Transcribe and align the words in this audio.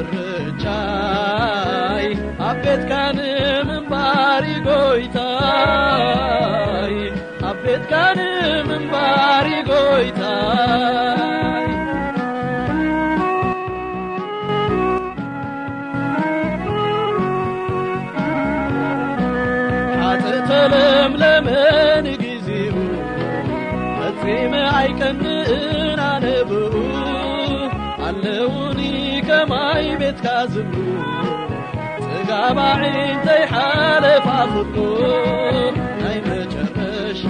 እርቻይ 0.00 2.08
ኣ 2.46 2.48
ቤትካን 2.64 3.18
ምምባሪ 3.68 4.46
ጎይታይ 4.68 6.96
ኣቤትካን 7.52 8.18
ምንባሪ 8.70 9.48
ጎይታ 9.70 10.22
ፅእተለም 20.24 21.12
ለመን 21.22 22.06
ጊዜዉ 22.22 22.74
ፈፂመ 24.20 24.52
ኣይቀንእን 24.78 25.98
ኣነብኡ 26.10 26.74
ኣለውኒ 28.06 28.80
ከማይ 29.28 29.86
ቤትካ 30.00 30.26
ዝጉ 30.52 30.72
ጽጋባዒንተይ 32.08 33.42
ሓለፍ 33.52 34.26
ኣፍሮ 34.38 34.76
ናይ 36.02 36.18
መጨረሻ 36.28 37.22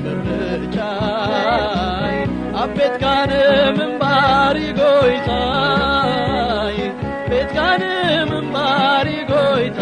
ከመጫይ 0.00 2.16
ኣብ 2.62 2.70
ቤትካን 2.78 3.30
ምንባር 3.80 4.56
ጎይታይ 4.80 6.78
ቤትካን 7.30 7.82
ምንባሪ 8.32 9.06
ጎይታ 9.32 9.78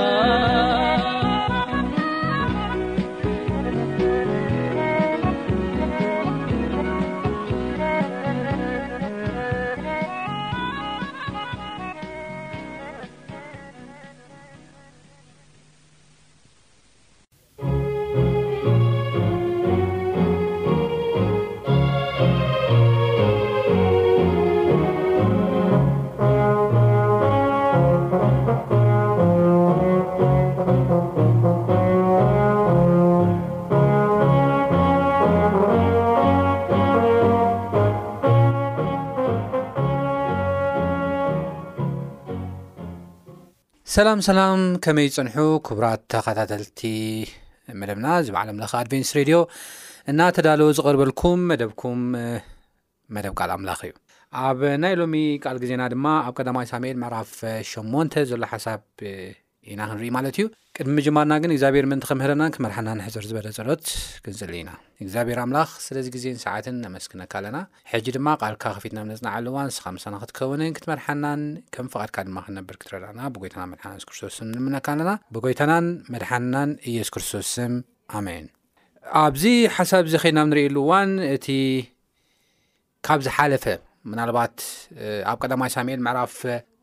ሰላም 43.95 44.21
ሰላም 44.27 44.61
ከመይ 44.85 45.05
ይፅንሑ 45.09 45.35
ክቡራት 45.67 46.01
ተኸታተልቲ 46.13 46.81
መደብና 47.81 48.07
ዚ 48.27 48.33
በዕለምለካ 48.35 48.73
ኣድቨንስ 48.83 49.11
ሬድዮ 49.19 49.37
እናተዳለ 50.11 50.61
ዝቐርበልኩም 50.77 51.41
መደብኩም 51.51 52.01
መደብ 53.17 53.35
ቃል 53.41 53.53
ኣምላኽ 53.57 53.81
እዩ 53.89 53.93
ኣብ 54.49 54.63
ናይ 54.85 54.95
ሎሚ 55.01 55.15
ቃል 55.45 55.59
ግዜና 55.65 55.85
ድማ 55.95 56.07
ኣብ 56.29 56.35
ቀዳማይ 56.41 56.69
ሳሜኤል 56.73 56.99
ምዕራፍ 57.03 57.33
8 57.75 58.19
ዘሎ 58.33 58.43
ሓሳብ 58.55 58.83
ኢና 59.73 59.81
ክንርኢ 59.91 60.09
ማለት 60.17 60.37
እዩ 60.39 60.47
ቅድሚ 60.77 60.93
ምጀማርና 60.99 61.35
ግን 61.43 61.51
እግዚኣብሔር 61.55 61.85
ምን 61.91 62.01
ከምህረና 62.09 62.43
ክመርሓና 62.55 62.89
ሕዞር 63.07 63.25
ዝበለ 63.31 63.47
ፀሎት 63.59 63.85
ክንፅል 64.25 64.51
ኢና 64.61 64.71
እግዚኣብሔር 65.05 65.39
ኣምላኽ 65.45 65.71
ስለዚ 65.85 66.07
ግዜን 66.15 66.37
ሰዓትን 66.45 66.77
ኣመስክነካ 66.89 67.33
ኣለና 67.41 67.59
ሕጂ 67.93 68.07
ድማ 68.17 68.29
ልካ 68.55 68.65
ከፊትናብነፅናዓሉ 68.77 69.47
ዋን 69.57 69.67
ንስኻምሳ 69.71 70.05
ክትከውን 70.25 70.63
ክትመርሓናን 70.79 71.43
ከም 71.77 71.89
ፍቃድካ 71.95 72.17
ድማ 72.29 72.39
ክነብር 72.49 72.79
ክትረዳኣና 72.83 73.21
ብጎይናን 73.37 73.69
መድሓና 73.75 73.95
ሱክርስቶስ 74.05 74.37
ልምነካ 74.57 74.87
ኣለና 74.97 75.13
ብጎይናን 75.37 75.87
መድሓናን 76.17 76.73
ኢየስ 76.93 77.11
ክርስቶስ 77.17 77.53
ኣሜን 78.21 78.47
ኣብዚ 79.25 79.45
ሓሳብ 79.79 80.05
ዚ 80.13 80.15
ኸይድናብ 80.25 80.47
ንሪኢሉ 80.53 80.77
እዋን 80.87 81.11
እቲ 81.35 81.47
ካብ 83.09 83.21
ዝሓለፈ 83.29 83.65
ምናባት 84.13 84.57
ኣብ 85.31 85.39
ቀዳማይ 85.45 85.71
ሳኤል 85.75 86.01
ዕራፍ 86.13 86.35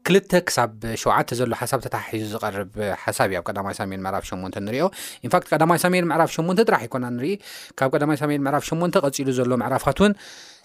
ክልተ 0.08 0.32
ክሳብ 0.48 0.72
7ተ 1.04 1.30
ዘሎ 1.40 1.52
ሓሳብ 1.62 1.80
ተታሓሒዙ 1.86 2.24
ዝቐርብ 2.34 2.70
ሓሳብ 3.04 3.28
እዩ 3.32 3.38
ኣብ 3.40 3.44
ቀማ 3.50 3.68
ሳሙኤል 3.80 4.02
ምዕራፍ 4.06 4.24
8ን 4.30 4.54
ንሪኦ 4.68 4.86
ኢንፋክት 5.26 5.48
ቀዳማይ 5.54 5.80
ሳሙኤል 5.84 6.06
ምዕራፍ 6.12 6.30
8 6.38 6.62
ጥራሕ 6.68 6.82
ይኮና 6.88 7.06
ንርኢ 7.16 7.32
ካብ 7.80 7.92
ቀማ 8.02 8.12
ሳኤል 8.22 8.42
ዕራፍ 8.52 8.64
8 8.70 9.00
ቀፂሉ 9.06 9.30
ዘሎ 9.40 9.52
ምዕራፋት 9.64 9.98
እውን 10.02 10.14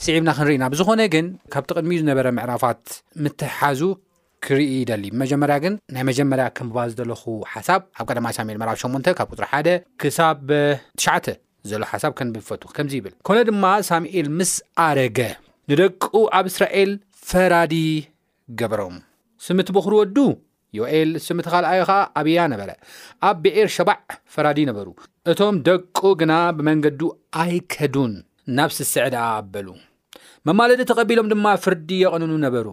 ስዒብና 0.04 0.30
ክንርእና 0.38 0.64
ብዝኾነ 0.72 1.00
ግን 1.14 1.26
ካብቲ 1.54 1.70
ቅድሚኡ 1.78 1.96
ዝነበረ 2.02 2.26
ምዕራፋት 2.38 2.82
ምትሓዙ 3.24 3.80
ክርኢ 4.44 4.68
ይደሊ 4.82 5.04
ብመጀመርያ 5.14 5.54
ግን 5.64 5.74
ናይ 5.96 6.02
መጀመርያ 6.10 6.46
ከንብባ 6.58 6.78
ዝለኹ 6.98 7.22
ሓሳብ 7.54 7.82
ኣብ 8.00 8.08
ቀማ 8.18 8.26
ሳኤል 8.36 8.58
ዕራፍ 8.66 8.78
8 8.86 9.10
ካብ 9.18 9.26
ቁጥሪ 9.34 9.44
1 9.58 9.72
ክሳብ 10.02 10.44
ት 11.26 11.36
ዘሎ 11.70 11.82
ሓሳብ 11.92 12.12
ከንብፈቱ 12.18 12.62
ከምዚ 12.76 12.92
ይብል 13.00 13.14
ኮነ 13.28 13.38
ድማ 13.48 13.64
ሳሙኤል 13.90 14.28
ምስ 14.38 14.52
ኣረገ 14.86 15.18
ንደቂኡ 15.70 16.14
ኣብ 16.38 16.46
እስራኤል 16.52 16.90
ፈራዲ 17.28 17.74
ገብሮም 18.60 18.96
ስምቲ 19.44 19.68
ብኹሪወዱ 19.76 20.16
ዮኤል 20.78 21.10
ስምቲ 21.26 21.46
ኻልኣዮ 21.52 21.80
ኸዓ 21.88 22.00
ኣብያ 22.20 22.38
ነበረ 22.52 22.70
ኣብ 23.28 23.36
ብዒር 23.42 23.68
ሸባዕ 23.76 24.00
ፈራዲ 24.34 24.58
ነበሩ 24.70 24.86
እቶም 25.32 25.56
ደቁ 25.66 25.98
ግና 26.22 26.32
ብመንገዱ 26.56 27.02
ኣይከዱን 27.42 28.14
ናብ 28.56 28.70
ስስዕ 28.78 29.04
ድኣ 29.14 29.22
ኣበሉ 29.38 29.68
መማለዲ 30.48 30.80
ተቐቢሎም 30.90 31.28
ድማ 31.32 31.46
ፍርዲ 31.64 31.88
የቐንኑ 32.02 32.32
ነበሩ 32.46 32.66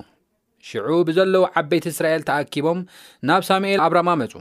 ሽዑ 0.70 0.90
ብዘለዉ 1.08 1.44
ዓበይት 1.60 1.86
እስራኤል 1.94 2.22
ተኣኪቦም 2.30 2.82
ናብ 3.30 3.42
ሳሙኤል 3.50 3.80
ኣብራማ 3.86 4.10
መፁ 4.22 4.34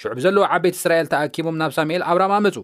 ሽዑብ 0.00 0.18
ዘለዎ 0.24 0.44
ዓበይት 0.54 0.76
እስራኤል 0.80 1.06
ተኣኪቦም 1.12 1.56
ናብ 1.60 1.70
ሳሙኤል 1.76 2.02
ኣብርሃም 2.12 2.34
ኣመፁ 2.38 2.56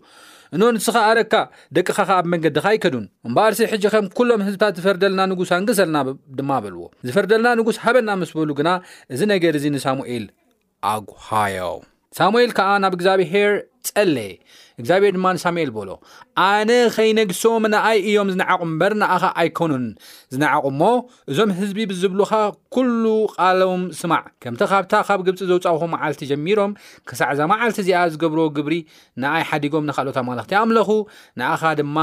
እኖንስኻ 0.56 0.94
ኣረካ 1.10 1.34
ደቅኻ 1.76 1.98
ኸ 2.08 2.10
ኣብ 2.18 2.26
መንገዲካ 2.32 2.66
ይከዱን 2.76 3.06
እምበር 3.28 3.52
ሰ 3.58 3.68
ሕጂ 3.72 3.84
ኸም 3.94 4.06
ኩሎም 4.18 4.42
ህዝብታት 4.48 4.76
ዝፈርደልና 4.80 5.22
ንጉስ 5.30 5.52
ኣንግሰልና 5.58 6.00
ድማ 6.40 6.50
በልዎ 6.64 6.82
ዝፈርደልና 7.08 7.52
ንጉስ 7.60 7.78
ሃበና 7.84 8.10
መስ 8.22 8.32
በሉ 8.40 8.50
ግና 8.60 8.72
እዚ 9.14 9.20
ነገር 9.34 9.56
ዚ 9.64 9.72
ንሳሙኤል 9.76 10.26
ኣጉዃዮ 10.94 11.58
ሳሙኤል 12.18 12.50
ከዓ 12.56 12.70
ናብ 12.82 12.94
እግዚኣብሄር 12.96 13.52
ፀለ 13.88 14.16
እግዚኣብሔር 14.80 15.12
ድማ 15.16 15.26
ንሳሙኤል 15.36 15.70
ቦሎ 15.76 15.90
ኣነ 16.46 16.70
ከይነግሶ 16.94 17.42
ንኣይ 17.74 17.98
እዮም 18.08 18.28
ዝነዓቁም 18.32 18.70
ምበር 18.74 18.92
ንኣኻ 19.02 19.22
ኣይኮኑን 19.40 19.84
ዝነዓቁ 20.34 20.64
ሞ 20.80 20.90
እዞም 21.30 21.50
ህዝቢ 21.58 21.78
ብዝብሉካ 21.90 22.32
ኩሉ 22.74 23.04
ቃሎም 23.34 23.82
ስማዕ 24.00 24.22
ከምቲ 24.44 24.60
ካብታ 24.72 24.92
ካብ 25.08 25.20
ግብፂ 25.28 25.40
ዘውፃብኹ 25.50 25.82
መዓልቲ 25.94 26.22
ጀሚሮም 26.32 26.72
ክሳዕዛ 27.10 27.40
መዓልቲ 27.52 27.78
እዚኣ 27.84 28.02
ዝገብርዎ 28.14 28.46
ግብሪ 28.58 28.76
ንኣይ 29.24 29.44
ሓዲጎም 29.50 29.86
ንካልኦት 29.90 30.18
ኣማለክቲ 30.22 30.52
ኣምለኹ 30.62 30.88
ንኣኻ 31.40 31.62
ድማ 31.80 31.98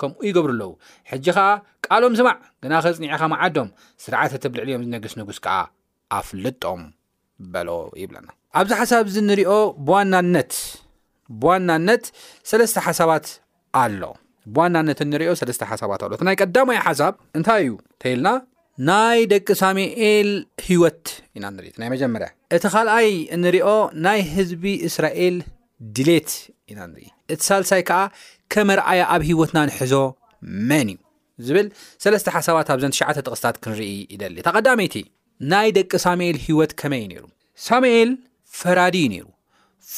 ከምኡ 0.00 0.20
ይገብሩ 0.28 0.52
ኣለው 0.54 0.70
ሕጂ 1.10 1.26
ከዓ 1.36 1.46
ቃሎም 1.86 2.14
ስማዕ 2.20 2.36
ግና 2.62 2.72
ኸፅኒዕካ 2.86 3.22
መዓዶም 3.34 3.68
ስርዓተትብልዕል 4.04 4.70
ዮም 4.74 4.82
ዝነግስ 4.86 5.14
ንጉስ 5.20 5.38
ከዓ 5.44 5.58
ኣፍልጦም 6.18 6.82
በሎ 7.52 7.68
ይብለና 8.02 8.28
ኣብዚ 8.60 8.72
ሓሳብ 8.80 9.04
እዚ 9.10 9.16
ንሪኦ 9.28 9.52
ብዋናነት 9.86 10.52
ቦዋናነት 11.42 12.04
ሰለስተ 12.50 12.76
ሓሳባት 12.86 13.26
ኣሎ 13.82 14.02
ዋናነት 14.56 14.98
ንሪኦ 15.12 15.30
ለስተ 15.50 15.62
ሓሳባት 15.70 16.00
ኣሎ 16.06 16.12
ናይ 16.28 16.36
ቀዳማይ 16.42 16.78
ሓሳብ 16.86 17.14
እንታይ 17.38 17.62
እዩ 17.64 17.72
እተይልና 17.96 18.28
ናይ 18.90 19.20
ደቂ 19.32 19.46
ሳሙኤል 19.62 20.28
ሂወት 20.66 21.04
ኢና 21.36 21.44
ንርኢ 21.56 21.72
ናይ 21.82 21.88
መጀመርያ 21.94 22.28
እቲ 22.56 22.64
ካልኣይ 22.74 23.10
እንሪኦ 23.36 23.68
ናይ 24.06 24.20
ህዝቢ 24.34 24.64
እስራኤል 24.88 25.36
ድሌት 25.98 26.30
ኢና 26.72 26.80
ንኢ 26.92 27.06
እቲ 27.32 27.40
ሳልሳይ 27.48 27.82
ከዓ 27.88 27.98
ከመርኣያ 28.54 29.00
ኣብ 29.14 29.22
ሂወትና 29.30 29.58
ንሕዞ 29.70 29.94
መን 30.68 30.90
እዩ 30.94 30.98
ዝብል 31.48 31.68
ለተ 32.14 32.28
ሓሳባት 32.36 32.68
ኣብዘ 32.76 32.84
ተሸ 32.94 33.00
ጥቕስታት 33.18 33.56
ክንርኢ 33.64 33.88
ይደሊ 34.14 34.36
ተቀዳመይቲ 34.50 34.94
ናይ 35.54 35.68
ደቂ 35.78 35.90
ሳሙኤል 36.06 36.38
ሂወት 36.46 36.72
ከመይ 36.82 37.02
ነይሩሳሙኤል 37.12 38.10
ፈራዲ 38.60 38.96
እዩ 39.02 39.06
ነይሩ 39.12 39.24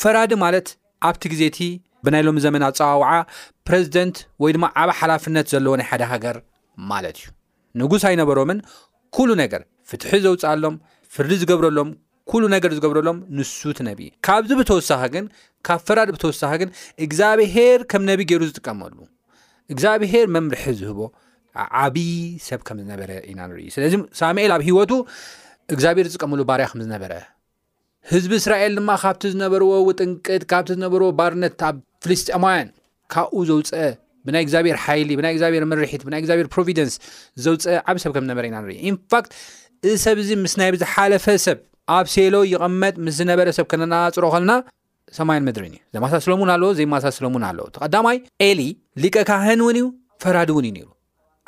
ፈራዲ 0.00 0.30
ማለት 0.42 0.68
ኣብቲ 1.08 1.22
ግዜቲ 1.32 1.58
ብናይሎም 2.04 2.36
ዘመና 2.44 2.64
ፀዋውዓ 2.78 3.08
ፕረዚደንት 3.68 4.16
ወይ 4.42 4.52
ድማ 4.56 4.64
ዓብ 4.82 4.90
ሓላፍነት 4.98 5.46
ዘለዎ 5.52 5.72
ናይ 5.80 5.86
ሓደ 5.90 6.02
ሃገር 6.12 6.36
ማለት 6.90 7.16
እዩ 7.20 7.28
ንጉስ 7.80 8.02
ኣይነበሮምን 8.10 8.58
ኩሉ 9.16 9.30
ነገር 9.42 9.62
ፍትሒ 9.90 10.12
ዘውፅኣሎም 10.26 10.74
ፍርዲ 11.16 11.32
ዝገብረሎም 11.42 11.90
ኩሉ 12.30 12.44
ነገር 12.54 12.70
ዝገብረሎም 12.76 13.18
ንሱት 13.38 13.78
ነቢ 13.88 14.00
ካብዚ 14.26 14.50
ብተወሳኺ 14.60 15.02
ግን 15.14 15.26
ካብ 15.66 15.80
ፈራድ 15.88 16.08
ብተወሳኪ 16.14 16.54
ግን 16.62 16.70
እግዚኣብሄር 17.06 17.80
ከም 17.90 18.02
ነቢይ 18.10 18.26
ገይሩ 18.30 18.42
ዝጥቀመሉ 18.50 18.96
እግዚኣብሄር 19.74 20.26
መምርሒ 20.36 20.64
ዝህቦ 20.80 21.00
ዓብይ 21.82 22.10
ሰብ 22.48 22.60
ከም 22.68 22.76
ዝነበረ 22.84 23.10
ኢና 23.30 23.40
ንርኢ 23.50 23.68
ስለዚ 23.76 23.94
ሳሙኤል 24.22 24.52
ኣብ 24.56 24.64
ሂወቱ 24.70 24.92
እግዚኣብሄር 25.74 26.08
ዝጥቀመሉ 26.12 26.40
ባርያ 26.50 26.66
ከም 26.72 26.80
ዝነበረ 26.86 27.12
ህዝቢ 28.10 28.32
እስራኤል 28.40 28.72
ድማ 28.78 28.90
ካብቲ 29.02 29.22
ዝነበርዎ 29.32 29.72
ውጥንቅት 29.88 30.42
ካብቲ 30.50 30.68
ዝነበርዎ 30.76 31.06
ባርነት 31.18 31.62
ኣብ 31.68 31.76
ፍልስማያን 32.04 32.68
ካብኡ 33.12 33.40
ዘውፅአ 33.48 33.78
ብናይ 34.28 34.42
እግዚብሔር 34.46 34.76
ብና 35.20 35.28
ግብሔርትብናግብሔር 35.36 36.46
ውፅአዓብሰብዝና 36.52 37.72
ሰብዚምስይ 40.04 40.70
ብሓፈሰብኣብ 40.74 42.06
ሎ 42.34 42.38
ይመጥ 42.52 42.94
ምስዝበረሰብክነፅሮ 43.06 44.24
ሰማን 45.18 45.48
ዘማሳስሎሙውን 45.96 46.50
ኣለ 46.54 46.62
ዘይማሳስሎሙን 46.80 47.44
ኣይ 48.10 48.18
ኤሊ 48.48 48.60
ሊቀ 49.02 49.16
ካህን 49.30 49.60
ውን 49.66 49.76
እዩ 49.80 49.86
ፈራድ 50.24 50.48
እውን 50.54 50.66
እዩ 50.70 50.76
ሩ 50.84 50.88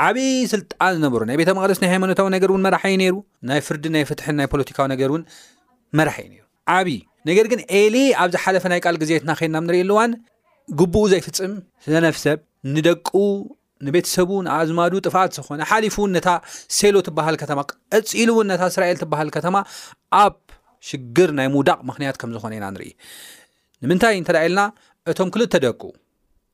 ዓብይ 0.07 0.29
ስልጣን 0.55 0.93
ዝነበሩ 0.99 1.21
ናይ 1.31 1.37
ቤተመቅደስ 1.43 1.79
ናይ 1.85 1.91
ሃይማኖታዊ 1.93 2.29
ነገር 2.37 2.51
ን 2.59 2.63
መራሐዩሩ 2.67 3.15
ናይ 3.51 3.61
ፍር 3.69 3.79
ናይፍትና 3.97 4.41
ፖለቲካዊ 4.53 4.87
ነገር 4.95 5.11
ሒእዩ 6.01 6.35
ዓብይ 6.77 6.99
ነገር 7.29 7.47
ግን 7.53 7.61
ኤሊ 7.81 7.97
ኣብዚ 8.23 8.35
ሓለፈ 8.45 8.65
ናይ 8.73 8.81
ቃል 8.87 8.97
ግዜትና 9.03 9.31
ከድና 9.39 9.57
ንርኢ 9.67 9.79
ኣሉዋን 9.85 10.11
ግቡኡ 10.81 11.05
ዘይፍፅም 11.13 11.53
ዘነፍሰብ 11.93 12.39
ንደቁ 12.75 13.09
ንቤተሰቡ 13.87 14.31
ንኣዝማዱ 14.47 14.95
ጥፋት 15.07 15.31
ዝኮነ 15.37 15.63
ሓሊፉውን 15.71 16.15
ታ 16.27 16.31
ሴሎ 16.79 16.95
ትሃል 17.09 17.37
ከተማ 17.43 17.61
ቀፂሉው 17.73 18.39
እስራኤል 18.71 18.97
ትሃል 19.03 19.29
ከተማ 19.37 19.55
ኣብ 20.23 20.35
ሽግር 20.89 21.31
ናይ 21.39 21.47
ምውዳቅ 21.55 21.79
ምክንያት 21.91 22.17
ከምዝኮነ 22.23 22.53
ኢናኢ 22.59 22.91
ምታይ 23.91 24.17
ልና 24.53 24.61
እቶም 25.13 25.29
ክልደቁ 25.35 25.81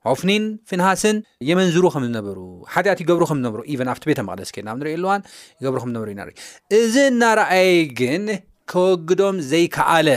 ኮፍኒን 0.07 0.45
ፍንሃስን 0.71 1.19
የመንዝሩ 1.49 1.85
ከም 1.93 2.03
ዝነብሩ 2.09 2.39
ሓኣት 2.75 2.99
ይገብሩ 3.03 3.23
ከምዝነብሩ 3.31 3.61
ብቲ 3.81 4.05
ቤተ 4.11 4.21
መቅስ 4.31 4.51
ናዋሩእዚ 4.67 5.27
ናኣይ 7.23 7.71
ግ 8.01 8.11
ከወግዶም 8.73 9.37
ዘይከኣለ 9.51 10.09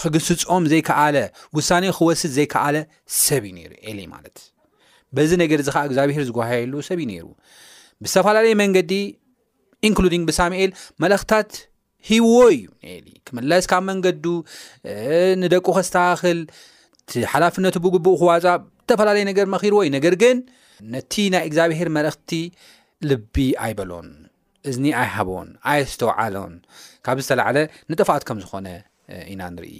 ክግስፅኦም 0.00 0.64
ዘይከኣለ 0.72 1.16
ውሳኔ 1.56 1.84
ክወስድ 1.96 2.30
ዘይከኣለ 2.36 2.76
ሰብ 3.24 3.42
ዩ 3.48 3.52
ነሩ 3.58 3.72
ኤሊ 3.90 3.98
ማለት 4.14 4.36
በዚ 5.16 5.30
ነገር 5.42 5.58
እዚ 5.62 5.68
ከዓ 5.74 5.82
እግዚኣብሄር 5.88 6.22
ዝጓባሂየሉ 6.28 6.74
ሰብ 6.88 6.98
እዩ 7.02 7.06
ነይሩ 7.10 7.26
ብዝተፈላለየ 8.02 8.54
መንገዲ 8.62 8.92
ኢንሉድንግ 9.88 10.24
ብሳሙኤል 10.30 10.70
መልእክትታት 11.04 11.50
ሂዎ 12.10 12.28
እዩ 12.54 12.64
ንኤሊ 12.84 13.06
ክምለስ 13.28 13.64
ካብ 13.70 13.82
መንገዱ 13.90 14.24
ንደቁ 15.42 15.66
ከስተካክል 15.76 16.38
ቲ 17.10 17.28
ሓላፍነቱ 17.34 17.76
ብግብኡ 17.84 18.14
ክዋፃእ 18.22 18.58
ብዝተፈላለየ 18.64 19.24
ነገር 19.30 19.46
መኪርዎ 19.54 19.80
ዩ 19.88 19.92
ነገር 19.98 20.14
ግን 20.24 20.36
ነቲ 20.96 21.12
ናይ 21.36 21.44
እግዚአብሄር 21.50 21.88
መልእክቲ 21.98 22.30
ልቢ 23.12 23.34
ኣይበሎን 23.66 24.08
እዝኒ 24.70 24.86
ኣይሃቦን 25.02 25.48
ኣይስተወዓሎን 25.72 26.54
ካብ 27.06 27.18
ዝተለዓለ 27.24 27.56
ንጥፋኣት 27.92 28.24
ከም 28.28 28.38
ዝኮነ 28.42 28.66
ኢና 29.32 29.42
ንርኢ 29.54 29.74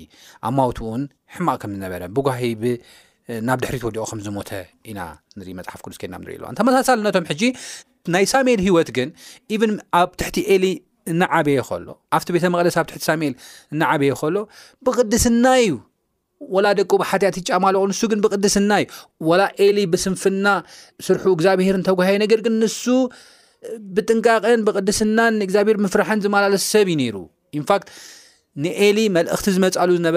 ኣብ 0.48 0.54
ማውቲ 0.58 0.78
ውን 0.88 1.02
ሕማቅ 1.34 1.58
ከም 1.62 1.70
ዝነበረ 1.76 2.02
ብጓሂናብ 2.16 3.58
ድሕሪ 3.62 3.76
ወዲቆ 3.88 4.04
ከምዝሞተ 4.10 4.50
ኢና 4.92 5.00
ንርኢ 5.38 5.52
መፅሓፍ 5.60 5.80
ቅዱስ 5.84 5.98
ኬና 6.02 6.14
ንርኢ 6.22 6.36
ለዋ 6.42 6.48
ተመሳሳሊ 6.60 7.00
ነቶም 7.06 7.26
ሕጂ 7.30 7.42
ናይ 8.14 8.24
ሳሙኤል 8.32 8.60
ሂወት 8.66 8.88
ግን 8.96 9.08
ኢን 9.54 9.72
ኣብ 10.00 10.10
ትሕቲ 10.20 10.38
ኤሊ 10.54 10.66
እናዓበየ 11.12 11.60
ከሎ 11.68 11.88
ኣብቲ 12.16 12.28
ቤተ 12.34 12.44
መቐደስ 12.54 12.76
ኣብ 12.82 12.86
ትሕቲ 12.90 13.02
ሳሙኤል 13.10 13.34
እናዓበየ 13.74 14.12
ከሎ 14.20 14.36
ብቅድስናዩ 14.86 15.68
ወላ 16.54 16.66
ደቁ 16.78 16.92
ብሓትኣት 17.00 17.36
ይጫማልቁ 17.40 17.82
ንሱ 17.90 18.00
ግን 18.12 18.20
ብቅድስናዩ 18.24 18.84
ወላ 19.28 19.42
ኤሊ 19.66 19.78
ብስንፍና 19.92 20.46
ስርሑ 21.06 21.24
እግዚኣብሄር 21.36 21.76
እንተጓ 21.80 22.00
ነገር 22.24 22.40
ግን 22.46 22.54
ንሱ 22.62 22.84
ብጥንቃቐን 23.96 24.60
ብቅድስናን 24.66 25.34
ንእግዚብሔር 25.40 25.76
ምፍራሐን 25.84 26.22
ዝመላለ 26.24 26.54
ሰብ 26.70 26.88
ዩሩ 27.04 27.16
ንፋት 27.60 27.82
ንኤሊ 28.62 28.98
መልእክቲ 29.16 29.46
ዝመፃሉ 29.56 29.90
ዝነበ 29.98 30.16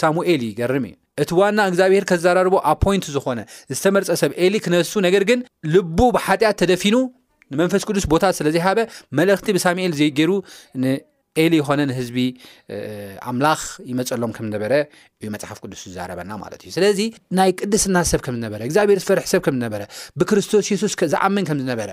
ሳሙኤል 0.00 0.40
ይገርም 0.48 0.84
ዩ 0.90 0.92
እቲ 1.22 1.30
ዋና 1.40 1.58
እግዚኣብሄር 1.70 2.04
ከዘራርቦ 2.10 2.54
ኣፖንት 2.72 3.04
ዝኮነ 3.14 3.40
ዝተመርፀ 3.76 4.10
ሰብ 4.22 4.32
ኤሊ 4.44 4.54
ክነሱ 4.64 4.92
ነገር 5.06 5.22
ግን 5.30 5.40
ልቡ 5.74 5.98
ብሓጢያት 6.16 6.58
ተደፊኑ 6.62 6.96
ንመንፈስ 7.52 7.84
ቅዱስ 7.88 8.04
ቦታ 8.12 8.24
ስለዘይሃበ 8.38 8.80
መልእክቲ 9.18 9.46
ብሳሙኤል 9.56 9.92
ዘገይሩ 10.00 10.32
ንኤሊ 10.82 11.54
ኮነ 11.68 11.80
ህዝቢ 12.00 12.16
ኣምላኽ 13.32 13.62
ይመፀሎም 13.90 14.34
ከዝነበረ 14.36 14.72
እዩ 15.22 15.28
መፅሓፍ 15.36 15.58
ቅዱስ 15.64 15.82
ዝዛረበና 15.88 16.30
ማት 16.42 16.62
ዩ 16.68 16.72
ስለዚ 16.76 17.00
ናይ 17.38 17.50
ቅድስና 17.60 17.96
ሰብ 18.12 18.22
ዝበግዚብሔር 18.44 19.00
ዝፈርሒሰብዝነበ 19.06 19.74
ብክርስቶስ 20.20 20.70
ሱስዝዓመን 20.84 21.48
ከምዝነበረ 21.50 21.90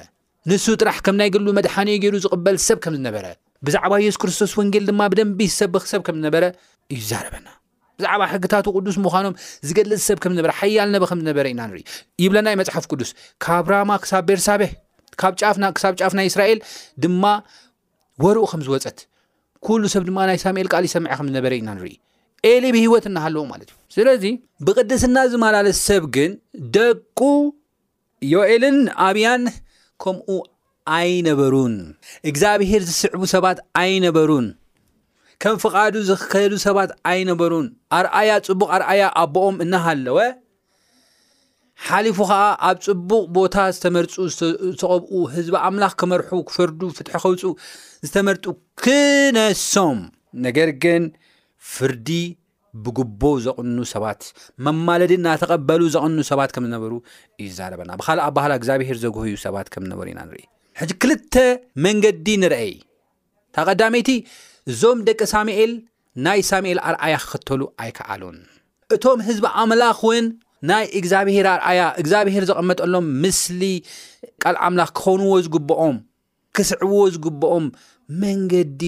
ንሱ 0.49 0.65
ጥራሕ 0.81 0.97
ከም 1.05 1.15
ናይ 1.19 1.29
ገሉ 1.35 1.45
መድሓኒ 1.57 1.89
ገይሩ 2.03 2.15
ዝበል 2.25 2.57
ሰብ 2.65 2.77
ከምዝነበረ 2.83 3.25
ብዛዕባ 3.67 3.93
የሱ 4.03 4.17
ክርስቶስ 4.21 4.51
ወንጌል 4.59 4.83
ድማ 4.89 5.01
ብደብ 5.11 5.39
ሰብክ 5.55 5.85
ሰብ 5.91 6.01
ከምዝነበ 6.07 6.35
እዩዛረበና 6.95 7.47
ብዛዕባ 7.99 8.21
ሕግታት 8.33 8.67
ቅዱስ 8.75 8.97
ምኖም 9.05 9.33
ዝገልፅ 9.67 10.01
ሰብሓያል 10.09 10.89
ነዝነበናብናመፅሓፍ 10.95 12.85
ቅዱስ 12.91 13.11
ካብ 13.45 13.67
ራማ 13.73 13.91
ሳብ 14.11 14.23
ቤርሳቤ 14.29 14.63
ናብ 15.63 15.73
ጫፍ 16.01 16.13
ናይ 16.19 16.27
እስራኤል 16.31 16.61
ድማ 17.05 17.25
ወርኡ 18.25 18.45
ከምዝወፀት 18.53 18.97
ሉ 19.83 19.93
ሰብ 19.95 20.01
ድማ 20.09 20.19
ናይ 20.31 20.37
ሳሙኤል 20.45 20.67
ቃል 20.73 20.85
ሰማ 20.95 21.05
ዝነበረ 21.29 21.53
ኢና 21.61 21.69
ኤሊብሂወት 22.51 23.05
እናሃለዎ 23.09 23.43
ማለት 23.53 23.69
እዩ 23.71 23.77
ስለዚ 23.95 24.23
ብቅድስና 24.65 25.17
ዝመላለ 25.33 25.67
ሰብ 25.85 26.03
ግን 26.15 26.31
ደቁ 26.75 27.19
ዮኤልን 28.33 28.77
ኣብያን 29.05 29.43
ከምኡ 30.03 30.37
ኣይነበሩን 30.97 31.75
እግዚኣብሄር 32.29 32.81
ዝስዕቡ 32.89 33.21
ሰባት 33.35 33.57
ኣይነበሩን 33.81 34.47
ከም 35.43 35.55
ፍቃዱ 35.63 35.93
ዝክከሉ 36.09 36.51
ሰባት 36.67 36.91
ኣይነበሩን 37.09 37.65
ኣርኣያ 37.97 38.31
ፅቡቅ 38.47 38.67
ኣርኣያ 38.77 39.03
ኣቦኦም 39.23 39.57
እናሃኣለወ 39.65 40.19
ሓሊፉ 41.87 42.17
ከዓ 42.29 42.39
ኣብ 42.69 42.77
ፅቡቅ 42.85 43.23
ቦታ 43.37 43.55
ዝተመርፁ 43.77 44.13
ዝተቐብኡ 44.35 45.13
ህዝቢ 45.33 45.55
ኣምላኽ 45.67 45.93
ክመርሑ 46.01 46.29
ክፈርዱ 46.49 46.79
ፍትሒ 46.97 47.15
ከውፁ 47.23 47.43
ዝተመርጡ 48.07 48.45
ክነሶም 48.83 49.99
ነገር 50.47 50.69
ግን 50.85 51.03
ፍርዲ 51.73 52.07
ብጉቦ 52.85 53.21
ዘቕኑ 53.45 53.77
ሰባት 53.93 54.21
መማለዲ 54.65 55.11
እናተቀበሉ 55.19 55.81
ዘቕኑ 55.95 56.17
ሰባት 56.31 56.51
ከም 56.55 56.65
ዝነበሩ 56.67 56.93
እዩዛረበና 57.43 57.89
ብካሊእ 57.99 58.25
ኣባህላ 58.29 58.51
እግዚኣብሄር 58.59 58.97
ዘግህዩ 59.03 59.35
ሰባት 59.45 59.67
ከም 59.73 59.83
ዝነበሩ 59.87 60.05
ኢና 60.13 60.19
ንርኢ 60.27 60.43
ሕዚ 60.79 60.91
ክልተ 61.03 61.35
መንገዲ 61.85 62.27
ንርአይ 62.41 62.71
ታ 63.55 63.65
ቀዳሚይቲ 63.69 64.09
እዞም 64.71 64.99
ደቂ 65.07 65.19
ሳሙኤል 65.33 65.71
ናይ 66.25 66.39
ሳሙኤል 66.49 66.79
አርኣያ 66.89 67.15
ክክተሉ 67.23 67.61
ኣይከኣሉን 67.83 68.37
እቶም 68.95 69.19
ህዝቢ 69.27 69.45
ኣምላኽ 69.61 69.99
እውን 70.07 70.25
ናይ 70.69 70.83
እግዚኣብሄር 70.99 71.47
አርኣያ 71.55 71.81
እግዚኣብሄር 72.01 72.43
ዘቐመጠሎም 72.49 73.07
ምስሊ 73.23 73.61
ቃል 74.43 74.55
ኣምላኽ 74.67 74.89
ክኮንዎ 74.97 75.33
ዝግብኦም 75.47 75.97
ክስዕብዎ 76.57 77.01
ዝግብኦም 77.15 77.65
መንገዲ 78.21 78.81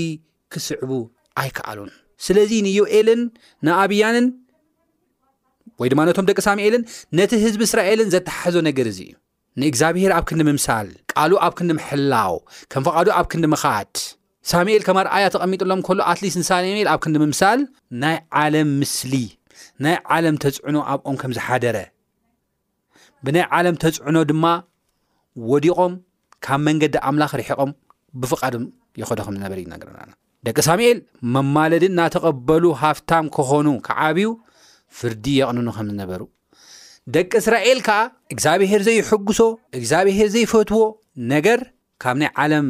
ክስዕቡ 0.53 0.91
ኣይከኣሉን 1.41 1.91
ስለዚ 2.25 2.51
ንዮኤልን 2.67 3.21
ንኣብያንን 3.65 4.25
ወይ 5.81 5.89
ድማ 5.91 6.01
ነቶም 6.07 6.25
ደቂ 6.29 6.38
ሳሙኤልን 6.47 6.83
ነቲ 7.17 7.31
ህዝቢ 7.43 7.61
እስራኤልን 7.67 8.07
ዘተሓሕዞ 8.13 8.55
ነገር 8.69 8.88
እዚ 8.91 8.99
እዩ 9.07 9.13
ንእግዚኣብሄር 9.61 10.11
ኣብ 10.17 10.23
ክንዲ 10.29 10.41
ምምሳል 10.49 10.88
ቃል 11.11 11.31
ኣብ 11.45 11.53
ክንዲ 11.57 11.71
ምሕላው 11.77 12.35
ከም 12.71 12.83
ፍቃዱ 12.88 13.07
ኣብ 13.19 13.25
ክንዲ 13.33 13.45
ምካድ 13.53 13.93
ሳሙኤል 14.51 14.83
ከማርኣያ 14.88 15.25
ተቐሚጡሎም 15.35 15.81
ከሎ 15.88 15.99
ኣትሊስት 16.11 16.38
ንሳኤል 16.41 16.88
ኣብ 16.93 16.99
ክንዲ 17.05 17.17
ምምሳል 17.23 17.61
ናይ 18.03 18.17
ዓለም 18.41 18.69
ምስሊ 18.81 19.13
ናይ 19.85 19.95
ዓለም 20.15 20.35
ተፅዕኖ 20.45 20.75
ኣብኦም 20.93 21.15
ከምዝሓደረ 21.23 21.77
ብናይ 23.25 23.45
ዓለም 23.59 23.77
ተፅዕኖ 23.83 24.17
ድማ 24.31 24.45
ወዲቆም 25.51 25.95
ካብ 26.47 26.59
መንገዲ 26.67 26.95
ኣምላኽ 27.09 27.31
ርሕቆም 27.41 27.71
ብፍቃዶም 28.21 28.65
ይኸዶ 29.01 29.19
ከምዝነበር 29.27 29.57
እዩናገርናና 29.61 30.11
ደቂ 30.48 30.58
ሳሙኤል 30.67 31.00
መማለዲ 31.36 31.84
እናተቐበሉ 31.91 32.63
ሃፍታም 32.81 33.25
ክኾኑ 33.36 33.67
ከዓብዩ 33.88 34.27
ፍርዲ 34.98 35.25
የቕንኑ 35.39 35.67
ከምዝነበሩ 35.77 36.22
ደቂ 37.15 37.31
እስራኤል 37.41 37.79
ከዓ 37.88 38.00
እግዚኣብሄር 38.34 38.81
ዘይሕግሶ 38.88 39.39
እግዚኣብሄር 39.77 40.29
ዘይፈትዎ 40.36 40.81
ነገር 41.34 41.60
ካብ 42.03 42.17
ናይ 42.22 42.29
ዓለም 42.43 42.67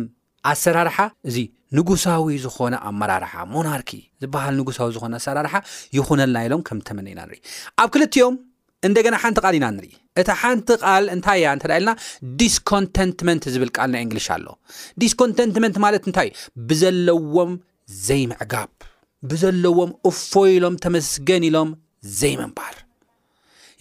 ኣሰራርሓ 0.52 0.98
እዚ 1.30 1.38
ንጉሳዊ 1.78 2.36
ዝኾነ 2.44 2.76
ኣመራርሓ 2.90 3.32
ሞናርኪ 3.54 3.92
ዝበሃል 4.22 4.56
ንጉሳዊ 4.60 4.90
ዝኮነ 4.98 5.16
ኣሰራርሓ 5.22 5.54
ይኹነልና 5.98 6.38
ኢሎም 6.48 6.62
ከም 6.70 6.78
ተመነ 6.88 7.08
ኢና 7.14 7.20
ንርኢ 7.28 7.40
ኣብ 7.82 7.90
ክልቲዮም 7.96 8.36
እንደገና 8.88 9.16
ሓንቲ 9.24 9.38
ቃዲና 9.48 9.66
ንርኢ 9.76 9.92
እቲ 10.22 10.30
ሓንቲ 10.42 10.70
ቓል 10.84 11.04
እንታይ 11.16 11.40
ያ 11.46 11.50
እተዳ 11.58 11.74
ልና 11.82 11.90
ዲስኮንቴንትመንት 12.40 13.44
ዝብል 13.54 13.70
ቃል 13.78 13.90
ናይ 13.94 14.02
እንግሊሽ 14.06 14.28
ኣሎ 14.36 14.46
ዲስኮንቴንትመንት 15.04 15.76
ማለት 15.86 16.04
እንታይ 16.10 16.30
ብዘለዎም 16.70 17.52
ዘይምዕጋብ 18.08 18.72
ብዘለዎም 19.32 19.92
እፎ 20.12 20.32
ኢሎም 20.56 20.76
ተመስገን 20.86 21.46
ኢሎም 21.50 21.72
ዘይምንባር 22.20 22.76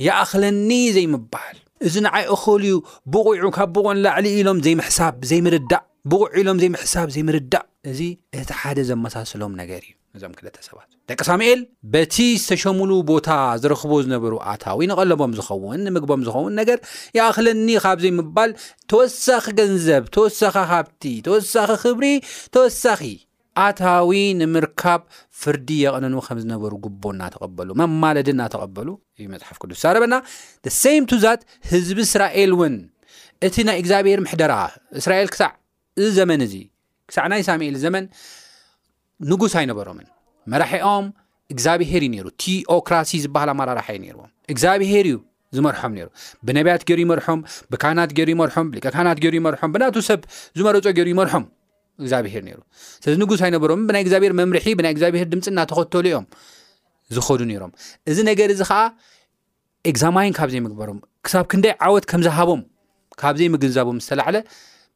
የአክለኒ 0.06 0.70
ዘይምበሃል 0.96 1.58
እዚ 1.88 1.94
ንዓይ 2.06 2.24
እክል 2.34 2.62
ዩ 2.72 2.76
ብቑዑ 3.14 3.44
ካብ 3.56 3.70
ብቑዕኑ 3.76 3.96
ላዕሊ 4.06 4.26
ኢሎም 4.40 4.58
ዘይምሕሳብ 4.66 5.14
ዘይምርዳእ 5.30 5.84
ብቑዑ 6.10 6.22
ኢሎም 6.40 6.58
ዘይምሕሳብ 6.62 7.06
ዘይምርዳእ 7.16 7.64
እዚ 7.92 8.00
እቲ 8.40 8.50
ሓደ 8.60 8.78
ዘመሳሰሎም 8.88 9.52
ነገር 9.60 9.80
እዩ 9.86 9.92
እዞም 10.16 10.32
2ልተ 10.38 10.56
ሰባት 10.68 10.88
ደቂ 11.10 11.20
ሳሜኤል 11.28 11.60
በቲ 11.94 12.14
ዝተሸሙሉ 12.42 12.90
ቦታ 13.10 13.28
ዝረክቦ 13.62 13.92
ዝነበሩ 14.06 14.32
ኣታዊ 14.52 14.80
ንቐለቦም 14.90 15.32
ዝኸውን 15.38 15.80
ንምግቦም 15.86 16.22
ዝኸውን 16.26 16.52
ነገር 16.60 16.78
የእክለኒ 17.18 17.68
ካብዘይ 17.84 18.12
ምባል 18.18 18.52
ተወሳኺ 18.92 19.44
ገንዘብ 19.60 20.04
ተወሳኺ 20.16 20.56
ካብቲ 20.72 21.02
ተወሳኺ 21.28 21.68
ክብሪ 21.84 22.06
ተወሳኺ 22.56 23.00
ኣታዊ 23.66 24.10
ንምርካብ 24.40 25.00
ፍርዲ 25.42 25.68
የቐነኑ 25.84 26.16
ከም 26.26 26.38
ዝነበሩ 26.44 26.72
ጉቦ 26.84 27.02
እናተቀበሉ 27.14 27.70
መማለዲ 27.80 28.28
እናተቐበሉ 28.34 28.88
እዩ 29.20 29.26
መፅሓፍ 29.34 29.56
ቅዱስ 29.62 29.80
ዛርበና 29.84 30.14
ደሰም 30.66 31.04
ቱዛት 31.12 31.40
ህዝቢ 31.72 31.98
እስራኤል 32.08 32.52
እውን 32.56 32.76
እቲ 33.46 33.56
ናይ 33.68 33.78
እግዚኣብሔር 33.82 34.20
ምሕደራ 34.26 34.52
እስራኤል 35.00 35.28
ክሳዕ 35.34 35.50
እዚ 36.02 36.08
ዘመን 36.18 36.40
እዚ 36.46 36.54
ሳዕ 37.14 37.24
ናይ 37.32 37.42
ሳሚኤል 37.48 37.76
ዘመን 37.84 38.04
ንጉስ 39.30 39.52
ኣይነበሮምን 39.60 40.08
መራሕኦም 40.52 41.06
እግዚኣብሄር 41.52 42.02
እዩ 42.08 42.12
ይሩ 42.18 42.26
ቲኦክራሲ 42.42 43.10
ዝበሃል 43.24 43.50
ኣመራርሓ 43.54 43.86
ዩ 43.96 44.00
ነይርዎም 44.04 44.30
እግዚኣብሄር 44.52 45.06
እዩ 45.10 45.14
ዝመርሖም 45.56 45.92
ነሩ 45.98 46.06
ብነቢያት 46.46 46.82
ገይሩ 46.88 47.00
ይመርሖም 47.04 47.40
ብካናት 47.72 48.10
ገይሩ 48.16 48.28
ይመርሖም 48.34 48.66
ብ 48.72 48.80
ካናት 48.94 49.18
ገሩ 49.24 49.34
ይመርሖም 49.40 49.70
ብናቱ 49.74 49.94
ሰብ 50.08 50.20
ዝመረፆ 50.58 50.84
ገይሩ 50.96 51.08
ይመርሖም 51.14 51.44
እግዚኣብሄር 52.02 52.42
ሩ 52.56 52.60
ስለዚ 53.04 53.16
ንጉስ 53.22 53.40
ኣይነበሮም 53.46 53.80
ብናይ 53.88 54.02
እግዚኣብሄር 54.04 54.32
መምርሒ 54.40 54.66
ብናይ 54.80 54.92
እግዚኣብሄር 54.94 55.28
ድምፂ 55.32 55.46
እናተኸተሉ 55.54 56.06
እዮም 56.10 56.26
ዝኸዱ 57.16 57.40
ነይሮም 57.52 57.72
እዚ 58.10 58.18
ነገር 58.30 58.48
እዚ 58.54 58.60
ከዓ 58.70 58.80
ኤግዛማይን 59.90 60.34
ካብ 60.38 60.48
ዘይምግበሮም 60.54 60.98
ክሳብ 61.26 61.44
ክንደይ 61.52 61.72
ዓወት 61.86 62.04
ከምዝሃቦም 62.10 62.62
ካብ 63.22 63.34
ዘይምግንዛቦም 63.40 63.98
ዝተላዕለ 64.04 64.36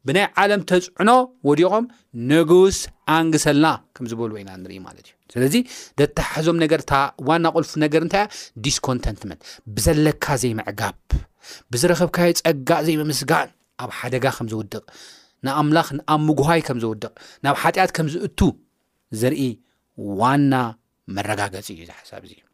ብናይ 0.07 0.27
ዓለም 0.43 0.61
ተፅዕኖ 0.71 1.11
ወዲቖም 1.49 1.85
ንጉስ 2.31 2.79
ኣንግሰልና 3.17 3.67
ከም 3.97 4.07
ዝበሉ 4.11 4.31
ወይና 4.37 4.51
ንርኢ 4.63 4.79
ማለት 4.87 5.05
እዩ 5.09 5.15
ስለዚ 5.35 5.55
ዘተሓዞም 6.01 6.57
ነገር 6.65 6.81
እታ 6.85 6.95
ዋና 7.29 7.45
ቁልፉ 7.57 7.71
ነገር 7.85 8.03
እንታይ 8.07 8.23
ያ 8.25 8.27
ዲስኮንተንትመንት 8.67 9.43
ብዘለካ 9.77 10.25
ዘይምዕጋብ 10.43 10.97
ብዝረኸብካዮ 11.75 12.33
ፀጋእ 12.45 12.83
ዘይምምስጋን 12.89 13.49
ኣብ 13.85 13.91
ሓደጋ 13.99 14.25
ከምዘውድቕ 14.39 14.83
ንኣምላኽ 15.47 15.89
ንኣብ 15.99 16.21
ምጉሃይ 16.29 16.61
ከም 16.67 16.79
ዘውድቕ 16.85 17.11
ናብ 17.45 17.57
ሓጢኣት 17.63 17.91
ከም 17.97 18.07
ዝእቱ 18.15 18.41
ዘርኢ 19.23 19.41
ዋና 20.21 20.55
መረጋገፂ 21.17 21.67
እዩ 21.75 21.81
ዝሓሳብ 21.89 22.23
እዚ 22.29 22.33
እ 22.45 22.49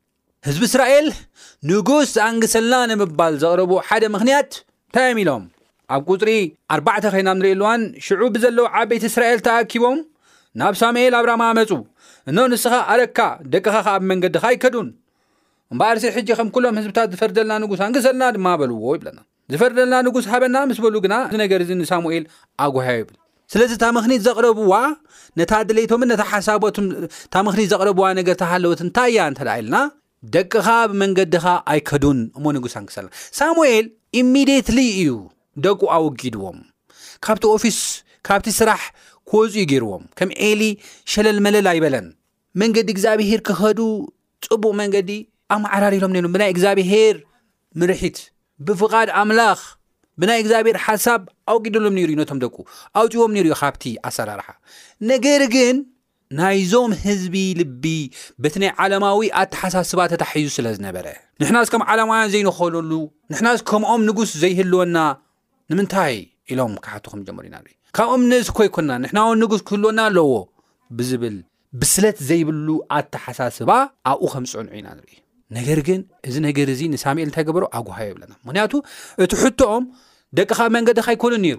ህዝቢ 0.47 0.63
እስራኤል 0.71 1.07
ንጉስ 1.71 2.13
ኣንግሰልና 2.29 2.75
ንምባል 2.93 3.35
ዘቕርቡ 3.45 3.73
ሓደ 3.89 4.03
ምክንያት 4.17 4.51
እንታይ 4.65 5.07
እዮም 5.09 5.21
ኢሎም 5.25 5.45
ኣብ 5.95 6.03
ቁፅሪ 6.13 6.31
ኣባዕተ 6.77 7.05
ኸይና 7.15 7.29
ብ 7.37 7.41
ንሪእ 7.41 7.55
ልዋን 7.61 7.81
ሽዑ 8.07 8.21
ብዘለዉ 8.35 8.65
ዓብበይት 8.79 9.05
እስራኤል 9.09 9.41
ተኣኪቦም 9.47 9.99
ናብ 10.61 10.75
ሳሙኤል 10.81 11.15
ኣብራማ 11.21 11.43
መፁ 11.59 11.71
እኖ 12.31 12.39
ንስኻ 12.53 12.75
ኣረካ 12.93 13.19
ደቅኻ 13.53 13.75
ከ 13.87 13.95
ብመንገዲካ 14.03 14.45
ኣይከዱን 14.53 14.89
እምበኣር 15.73 15.97
እስ 16.01 16.05
ሕጂ 16.17 16.29
ከም 16.39 16.49
ኩሎም 16.55 16.77
ህዝብታት 16.81 17.09
ዝፈርደልና 17.15 17.53
ንጉስ 17.63 17.81
ኣንግሰልና 17.87 18.25
ድማ 18.37 18.47
ኣበልዎ 18.57 18.91
ይብለና 18.97 19.19
ዝፈርደልና 19.53 19.95
ንጉስ 20.09 20.27
ሃበና 20.33 20.57
ምስ 20.71 20.79
በሉ 20.85 20.95
ግና 21.05 21.15
እዚነገር 21.29 21.61
እዚ 21.65 21.71
ንሳሙኤል 21.81 22.25
ኣጓሂዮ 22.67 22.99
ይብል 23.01 23.17
ስለዚ 23.53 23.73
ታምኽኒት 23.85 24.23
ዘቕረብዋ 24.29 24.75
ነታ 25.41 25.53
ድሌይቶምን 25.69 26.09
ነታ 26.13 26.23
ሓሳቦት 26.33 26.79
ታምክኒት 27.37 27.69
ዘቕረብዋ 27.73 28.07
ነገር 28.21 28.37
ተሃለወት 28.45 28.81
እንታይያ 28.87 29.21
እንተዳ 29.31 29.49
ኢልና 29.63 29.79
ደቅኻ 30.37 30.69
ብመንገድኻ 30.93 31.47
ኣይከዱን 31.75 32.21
እሞ 32.37 32.45
ንጉስ 32.59 32.77
ኣንግሰልና 32.83 33.11
ሳሙኤል 33.41 33.87
ኢሚድትሊ 34.23 34.79
እዩ 35.03 35.11
ደቁ 35.67 35.81
ኣውቂድዎም 35.99 36.59
ካብቲ 37.27 37.45
ኦፊስ 37.57 37.79
ካብቲ 38.29 38.49
ስራሕ 38.61 38.83
ክወፁ 39.31 39.55
ገይርዎም 39.71 40.03
ከም 40.19 40.31
ኤሊ 40.51 40.63
ሸለል 41.13 41.39
መለላ 41.47 41.69
ይበለን 41.79 42.07
መንገዲ 42.61 42.89
እግዚኣብሄር 42.97 43.41
ክኸዱ 43.49 43.81
ፅቡቅ 44.49 44.73
መንገዲ 44.83 45.11
ኣመዓራሪ 45.57 45.95
ሎም 46.05 46.13
ነ 46.15 46.19
ብናይ 46.37 46.51
እግዚኣብሄር 46.55 47.17
ምርሒት 47.81 48.19
ብፍቓድ 48.69 49.09
ኣምላኽ 49.21 49.61
ብናይ 50.23 50.39
እግዚኣብሔር 50.43 50.77
ሓሳብ 50.87 51.21
ኣውቂደሎም 51.53 51.95
ነሩ 51.99 52.09
ዩነቶም 52.17 52.39
ደቁ 52.45 52.57
ኣውፅዎም 53.01 53.33
ነሩ 53.37 53.45
እዩ 53.51 53.57
ካብቲ 53.63 53.85
ኣሰራርሓ 54.09 54.49
ነገር 55.11 55.43
ግን 55.55 55.77
ናይዞም 56.39 56.93
ህዝቢ 57.05 57.37
ልቢ 57.61 57.85
በቲ 58.45 58.55
ናይ 58.63 58.71
ዓለማዊ 58.85 59.21
ኣተሓሳስባ 59.43 60.01
ተታሒዙ 60.13 60.49
ስለ 60.57 60.67
ዝነበረ 60.79 61.07
ንሕና 61.43 61.57
እዚ 61.65 61.71
ከም 61.75 61.85
ዓለማውያን 61.93 62.31
ዘይንኸለሉ 62.35 62.93
ንሕና 63.33 63.49
እ 63.57 63.61
ከምኦም 63.71 64.03
ንጉስ 64.09 64.33
ዘይህልወና 64.43 64.97
ንምንታይ 65.73 66.15
ኢሎም 66.53 66.75
ካብሓቱ 66.85 67.07
ከም 67.13 67.23
ጀመሩ 67.29 67.45
ኢና 67.49 67.57
ን 67.63 67.67
ካብኦም 67.97 68.23
ነስኮ 68.31 68.59
ይኮንና 68.67 68.93
ንሕናን 69.05 69.39
ንጉስ 69.43 69.61
ክህልወና 69.69 70.01
ኣለዎ 70.09 70.31
ብዝብል 70.99 71.35
ብስለት 71.81 72.19
ዘይብሉ 72.29 72.69
ኣተሓሳስባ 72.97 73.71
ኣብኡ 74.11 74.27
ከም 74.35 74.45
ዝፅዕንዑ 74.51 74.71
ኢና 74.79 74.89
ንርኢ 74.99 75.11
ነገር 75.57 75.79
ግን 75.89 76.01
እዚ 76.29 76.37
ነገር 76.47 76.69
እዚ 76.75 76.81
ንሳሙኤል 76.95 77.27
እንታይ 77.29 77.45
ገብሮ 77.49 77.65
ኣጓሃዮ 77.79 78.09
ይብለና 78.13 78.33
ምክንያቱ 78.47 78.73
እቲ 79.25 79.31
ሕቶኦም 79.43 79.85
ደቅ 80.39 80.49
ኻብ 80.59 80.71
መንገዲካ 80.77 81.07
ኣይኮኑን 81.13 81.43
ነይሩ 81.47 81.59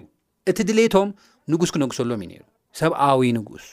እቲ 0.52 0.58
ድሌቶም 0.70 1.08
ንጉስ 1.54 1.72
ክነግሰሎዎም 1.76 2.22
እዩ 2.24 2.28
ነይሩ 2.32 2.42
ሰብኣዊ 2.80 3.22
ንጉስ 3.38 3.66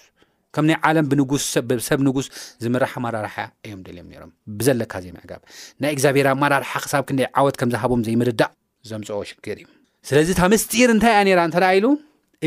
ከም 0.58 0.66
ናይ 0.72 0.78
ዓለም 0.90 1.08
ብስብሰብ 1.34 2.00
ንጉስ 2.10 2.28
ዝምራሓ 2.66 2.94
መራርሓ 3.06 3.36
እዮም 3.66 3.82
ደልዮም 3.88 4.12
ሮም 4.24 4.32
ብዘለካ 4.60 4.94
ዘይ 5.06 5.14
ምዕጋብ 5.18 5.42
ናይ 5.84 5.90
እግዚብሔር 5.98 6.30
ኣመራርሓ 6.36 6.72
ክሳብ 6.86 7.04
ክንደ 7.10 7.22
ዓወት 7.42 7.58
ከምዝሃቦም 7.62 8.04
ዘይምርዳእ 8.10 8.52
ዘምፅ 8.92 9.10
ሽግር 9.32 9.58
እዩ 9.64 9.68
ስለዚ 10.10 10.30
ታ 10.40 10.48
ምስጢር 10.52 10.90
እንታይ 10.94 11.14
እያ 11.14 11.22
ኔራ 11.28 11.40
እንተ 11.48 11.56
ኢሉ 11.78 11.86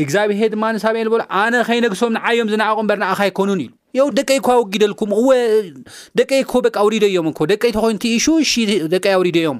እግዚኣብሄር 0.03 0.49
ድማ 0.53 0.65
ንሳብየ 0.75 1.03
ዝበሎ 1.07 1.21
ኣነ 1.41 1.55
ከይነግሶም 1.67 2.11
ንዓዮም 2.15 2.47
ዝነዓቁ 2.51 2.77
እበር 2.85 2.97
ንኣካ 3.01 3.21
ይኮኑን 3.29 3.59
ኢ 3.65 3.99
ው 4.05 4.07
ደቀ 4.19 4.29
ይኮ 4.37 4.47
ውጊደልኩም 4.61 5.11
እደቀይኮ 6.13 6.51
በቂ 6.65 6.75
ኣውሪዶዮም 6.83 7.27
እ 7.31 7.47
ደቀ 7.51 7.63
ኮኑቲ 7.83 8.03
ሽሽ 8.25 8.53
ደቀ 8.93 9.05
ኣውሪዶዮም 9.17 9.59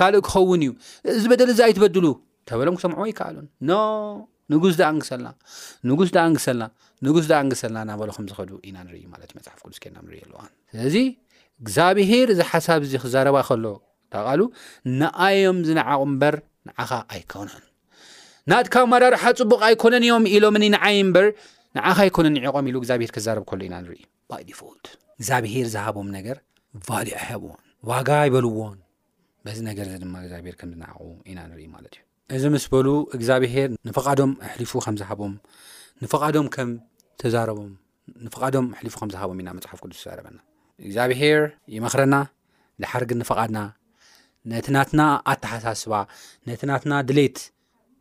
ካልእ 0.00 0.22
ክኸውን 0.26 0.62
እዩ 0.66 0.70
እዚ 1.18 1.24
በደል 1.32 1.50
እዚ 1.54 1.60
ኣይ 1.66 1.72
ትበድሉ 1.78 2.06
ተበሎም 2.50 2.76
ክሰምዖ 2.80 2.98
ኣይከኣሉ 3.06 3.36
ኖ 3.70 3.78
ንጉስ 4.52 4.74
ደኣንግሰና 4.80 5.26
ንጉስ 5.90 6.10
ዳኣንግሰልና 6.16 6.66
ንጉስ 7.06 7.26
ዳኣንግሰልናናበሎምዝኸዱ 7.32 8.50
ኢና 8.68 8.76
ማእመፅሓፍ 9.12 9.58
ቅዱስናኣዋ 9.64 10.42
ስለዚ 10.74 10.96
እግዚኣብሄር 11.62 12.28
እዚ 12.34 12.40
ሓሳብ 12.52 12.80
ዚ 12.92 13.00
ክዘረባ 13.04 13.38
ከሎ 13.48 13.64
ሉ 14.38 14.42
ንኣዮም 15.00 15.58
ዝነዓቁበ 15.68 16.22
ንዓኻ 16.66 16.90
ኣይኮነን 17.14 17.64
ናትካብ 18.50 18.86
መራርሓ 18.92 19.22
ፅቡቅ 19.40 19.60
ኣይኮነን 19.68 20.04
እዮም 20.08 20.24
ኢሎምኒ 20.34 20.64
ንዓይ 20.74 20.96
ምበር 21.08 21.26
ንዓኻ 21.76 21.98
ኣይኮነን 22.06 22.34
ንዕቆም 22.44 22.66
ኢሉ 22.70 22.76
እግዚኣብሄር 22.82 23.10
ክዛረብ 23.16 23.44
ከሉ 23.50 23.60
ኢና 23.68 23.74
ንርኢ 23.84 24.00
እግዚኣብሄር 25.20 25.66
ዝሃቦም 25.74 26.08
ነገር 26.16 26.36
ቫል 26.88 27.08
ኣይሃብዎን 27.20 27.60
ዋጋ 27.90 28.08
ይበልዎን 28.28 28.78
በዚ 29.44 29.58
ነገር 29.70 29.84
እዚ 29.90 29.96
ድማ 30.04 30.14
እግዚብሄር 30.24 30.54
ከም 30.60 30.68
ዝናዕቁ 30.74 31.00
ኢና 31.30 31.38
ንርኢ 31.50 31.62
ማለት 31.76 31.94
እዩ 31.98 32.36
እዚ 32.38 32.44
ምስ 32.54 32.64
በሉ 32.72 32.88
እግዚኣብሄር 33.16 33.68
ንፍቃዶም 33.88 34.32
ኣሊፉ 34.52 34.72
ከምዝሃቦም 34.86 35.34
ንፍቃዶም 36.04 36.46
ከምተዛረቦም 36.54 37.72
ንፍዶም 38.26 38.66
ኣሊፉ 38.78 38.94
ከምዝሃቦም 39.00 39.38
ኢና 39.42 39.48
መፅሓፍ 39.58 39.78
ክ 39.84 39.88
ተረበና 40.02 40.38
እግዚኣብሄር 40.86 41.42
ይመክረና 41.76 42.14
ድሓር 42.82 43.04
ግን 43.10 43.18
ንፈቃድና 43.22 43.58
ነቲናትና 44.52 45.00
ኣተሓሳስባ 45.30 45.92
ነቲ 46.48 46.60
ናትና 46.70 46.92
ድሌት 47.08 47.38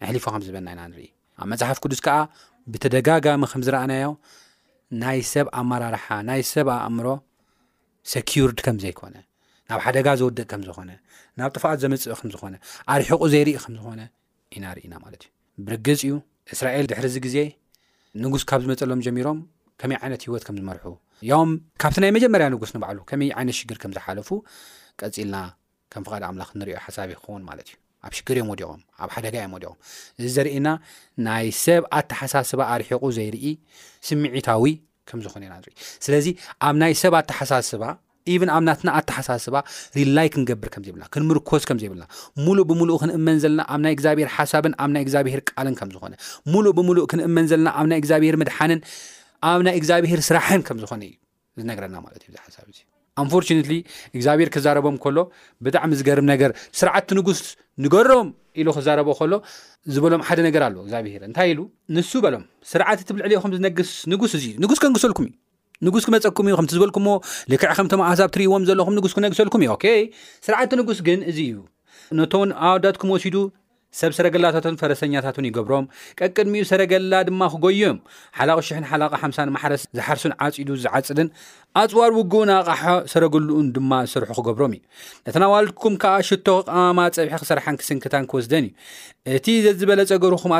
ንሕሊፎ 0.02 0.26
ከም 0.34 0.42
ዝበና 0.48 0.68
ኢና 0.74 0.82
ንርኢ 0.92 1.08
ኣብ 1.42 1.48
መፅሓፍ 1.52 1.78
ቅዱስ 1.84 2.00
ከዓ 2.06 2.16
ብተደጋጋሚ 2.72 3.44
ከም 3.52 3.62
ዝረኣናዮ 3.68 4.08
ናይ 5.02 5.20
ሰብ 5.32 5.48
ኣመራርሓ 5.62 6.06
ናይ 6.30 6.42
ሰብ 6.52 6.68
ኣእምሮ 6.76 7.08
ሰኪርድ 8.14 8.60
ከም 8.68 8.78
ዘይኮነ 8.84 9.16
ናብ 9.70 9.80
ሓደጋ 9.86 10.08
ዘውደእ 10.22 10.46
ከም 10.52 10.62
ዝኮነ 10.68 10.90
ናብ 11.40 11.50
ጥፋኣት 11.56 11.80
ዘምፅእ 11.84 12.16
ከም 12.22 12.30
ዝኮነ 12.34 12.56
ኣርሕቁ 12.94 13.22
ዘይርኢ 13.34 13.56
ከም 13.66 13.74
ዝኾነ 13.80 14.02
ኢና 14.56 14.66
ርኢና 14.78 14.94
ማለት 15.04 15.22
እዩ 15.26 15.32
ብርግፅ 15.68 16.02
እዩ 16.08 16.16
እስራኤል 16.54 16.86
ድሕርዚ 16.92 17.16
ግዜ 17.28 17.38
ንጉስ 18.24 18.44
ካብ 18.50 18.60
ዝመፀሎም 18.66 19.02
ጀሚሮም 19.06 19.40
ከመይ 19.82 19.98
ዓይነት 20.04 20.22
ሂወት 20.28 20.44
ከም 20.48 20.56
ዝመርሑ 20.62 20.86
ዮም 21.32 21.50
ካብቲ 21.82 21.98
ናይ 22.04 22.12
መጀመርያ 22.18 22.46
ንጉስ 22.54 22.72
ንባዕሉ 22.76 23.00
ከመይ 23.10 23.30
ዓይነት 23.40 23.56
ሽግር 23.62 23.78
ከም 23.84 23.92
ዝሓለፉ 23.96 24.30
ቀፂልና 25.00 25.36
ከም 25.94 26.02
ፍቃደ 26.08 26.24
ኣምላኽ 26.30 26.50
ንሪዮ 26.62 26.76
ሓሳብ 26.86 27.10
ይክኸውን 27.14 27.44
ማለት 27.50 27.68
እዩ 27.72 27.76
ኣብ 28.08 28.14
ሽግር 28.18 28.38
ዮም 28.42 28.50
ወዲቆም 28.54 28.82
ኣብ 29.04 29.10
ሓደጋ 29.16 29.36
ዮም 29.44 29.54
ወዲም 29.58 29.76
እዚ 30.22 30.26
ዘርእና 30.38 30.68
ናይ 31.28 31.48
ሰብ 31.66 31.84
ኣተሓሳስባ 32.00 32.60
ኣርሒቁ 32.74 33.04
ዘይርኢ 33.18 33.46
ስምዒታዊ 34.08 34.66
ከም 35.10 35.20
ዝኾነ 35.26 35.44
ኢና 35.48 35.56
ኢ 35.72 35.76
ስለዚ 36.06 36.26
ኣብ 36.68 36.76
ናይ 36.84 36.94
ሰብ 37.04 37.14
ኣተሓሳስባ 37.22 37.84
ቨን 38.42 38.50
ኣብናትና 38.56 38.90
ኣተሓሳስባ 39.00 39.56
ሪላይ 39.98 40.28
ክንገብር 40.34 40.70
ከምዘይብልና 40.74 41.06
ክንምርኮዝ 41.14 41.64
ከምዘይብልና 41.70 42.06
ሙሉእ 42.46 42.66
ብምሉእ 42.70 42.98
ክንእመን 43.02 43.38
ዘለና 43.44 43.62
ኣብናይ 43.74 43.94
እግዚኣብሔር 43.96 44.30
ሓሳብን 44.38 44.74
ኣብናይ 44.86 45.04
እግዚኣብሄር 45.06 45.42
ቃልን 45.52 45.76
ከም 45.82 45.90
ዝኮነ 45.94 46.14
ሙሉእ 46.56 46.74
ብምሉእ 46.80 47.06
ክንእመን 47.14 47.48
ዘለና 47.54 47.70
ኣብናይ 47.82 48.00
እግዚኣብሄር 48.04 48.38
ምድሓንን 48.44 48.82
ኣብ 49.52 49.62
ናይ 49.68 49.78
እግዚኣብሄር 49.82 50.22
ስራሕን 50.30 50.62
ከም 50.70 50.78
ዝኮነ 50.84 51.04
እዩ 51.10 51.16
ዝነገረና 51.62 51.98
ማለት 52.08 52.22
እዩዚ 52.28 52.36
ሓሳብ 52.46 52.66
እ 52.74 52.88
ኣንፎርነትሊ 53.24 53.74
እግዚኣብሄር 54.18 54.50
ክዛረቦም 54.56 54.96
ከሎ 55.04 55.18
ብጣዕሚ 55.66 55.92
ዝገርም 56.02 56.28
ነገር 56.34 56.52
ስርዓቲ 56.80 57.08
ንጉስ 57.20 57.40
ንገሮም 57.86 58.28
ኢሉ 58.62 58.68
ክዛረቦ 58.78 59.10
ከሎ 59.20 59.34
ዝበሎም 59.96 60.22
ሓደ 60.28 60.40
ነገር 60.48 60.62
ኣለዎ 60.68 60.82
እግዚኣብሄር 60.86 61.22
እንታይ 61.30 61.50
ኢሉ 61.54 61.60
ንሱ 61.98 62.12
በሎም 62.26 62.44
ስርዓት 62.72 63.02
ትብልዕልኩም 63.10 63.54
ዝነግስ 63.58 63.92
ንጉስእዩስ 64.14 64.82
ከንግሰልኩም 64.86 65.28
ዩ 65.28 65.32
ንስ 65.94 66.06
ክመፀኩም 66.08 66.48
ዩከምዝበልኩሞ 66.52 67.08
ክዕ 67.50 67.58
ከምቶም 67.80 68.02
ኣሳብ 68.08 68.30
ትርእይዎም 68.36 68.64
ዘለኹም 68.70 68.94
ንስ 68.98 69.14
ክነግሰልኩም 69.18 69.62
እዩ 69.66 69.74
ስርዓቲ 70.46 70.72
ንጉስ 70.80 71.00
ግን 71.08 71.20
እዚ 71.32 71.38
እዩ 71.52 71.58
ነቶው 72.20 72.44
ኣወዳትኩም 72.70 73.10
ወሲዱ 73.16 73.36
ሰብ 74.00 74.12
ሰረገላታትን 74.18 74.76
ፈረሰኛታትን 74.80 75.46
ይገብሮም 75.50 75.86
ቀቅድሚዩ 76.20 76.64
ሰረገላ 76.72 77.14
ድማ 77.28 77.44
ክጎዮም 77.54 77.98
ሓላቕ 78.40 78.58
ሽ0 78.70 78.82
ሓላቕ 78.92 79.12
ሓ0 79.22 79.54
ማሕረስ 79.58 79.84
ዝሓርሱን 79.98 80.34
ዓፂዱ 80.46 80.70
ዝዓፅድን 80.86 81.30
ኣፅዋር 81.80 82.12
ውጉብን 82.18 82.50
ኣቕሓ 82.58 82.84
ሰረግሉኡን 83.12 83.66
ድማ 83.76 83.92
ስርሑ 84.12 84.30
ክገብሮም 84.38 84.72
እዩ 84.76 84.82
ነተና 85.26 85.46
ዋልድኩም 85.52 85.96
ከዓ 86.04 86.14
ሽቶ 86.28 86.48
ቀማማ 86.70 87.00
ፀብሒ 87.18 87.34
ክሰርሓን 87.42 87.78
ክስንክታን 87.80 88.26
ክወስደን 88.30 88.68
እዩ 88.68 89.36
እቲ 89.40 89.48
ዘዝበለፀ 89.66 90.12
ገርኩም 90.24 90.54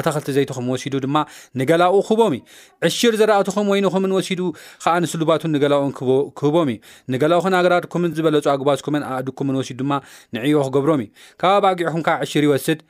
ኣታክልቲ 0.00 0.28
ዘይትኹም 0.36 0.68
ወሲዱ 0.74 0.94
ድማ 1.06 1.16
ንገላኡ 1.62 1.94
ክህቦም 2.08 2.36
እዩ 2.38 2.42
ዕሽር 2.90 3.16
ዘረእትኹም 3.22 3.68
ወይንኹምን 3.74 4.14
ወሲዱ 4.18 4.40
ከዓ 4.84 4.94
ንስሉባትን 5.04 5.52
ንገላኡን 5.56 5.92
ክህቦም 6.40 6.70
እዩ 6.76 6.80
ንገላውኩን 7.14 7.56
ኣገራድኩምን 7.60 8.14
ዝበለፁ 8.18 8.44
ኣግባዝኩምን 8.56 9.04
ኣእድኩምን 9.12 9.56
ወሲዱ 9.62 9.78
ድማ 9.84 9.92
ንዕዮ 10.36 10.56
ክገብሮም 10.68 11.02
እዩ 11.06 11.10
ካብ 11.42 11.52
ኣባጊዕኹም 11.62 12.04
ከዓ 12.08 12.16
ዕሽር 12.26 12.44
ይወስድ 12.50 12.80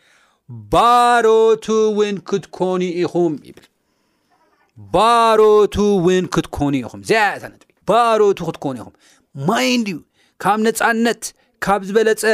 ባሮቱ 0.75 1.65
ውን 2.01 2.17
ክትኮኑ 2.31 2.81
ኢኹም 3.05 3.35
ይብል 3.51 3.67
ባሮቱ 4.95 5.75
እውን 5.99 6.25
ክትኮኑ 6.35 6.73
ኢኹም 6.83 7.01
ዝኣያታ 7.11 7.45
ነጥ 7.53 7.63
ባሮቱ 7.91 8.39
ክትኮኑ 8.49 8.77
ኢኹም 8.83 8.95
ማይን 9.49 9.83
ድዩ 9.87 9.99
ካብ 10.43 10.59
ነፃነት 10.67 11.23
ካብ 11.65 11.81
ዝበለፀ 11.89 12.25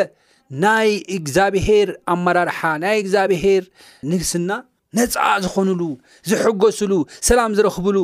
ናይ 0.62 0.88
እግዚኣብሄር 1.16 1.88
ኣመራርሓ 2.12 2.60
ናይ 2.84 2.96
እግዚኣብሄር 3.02 3.62
ንግስና 4.12 4.50
ነፃ 4.98 5.14
ዝኮኑሉ 5.44 5.82
ዝሕገስሉ 6.30 6.92
ሰላም 7.28 7.50
ዝረኽብሉ 7.58 7.98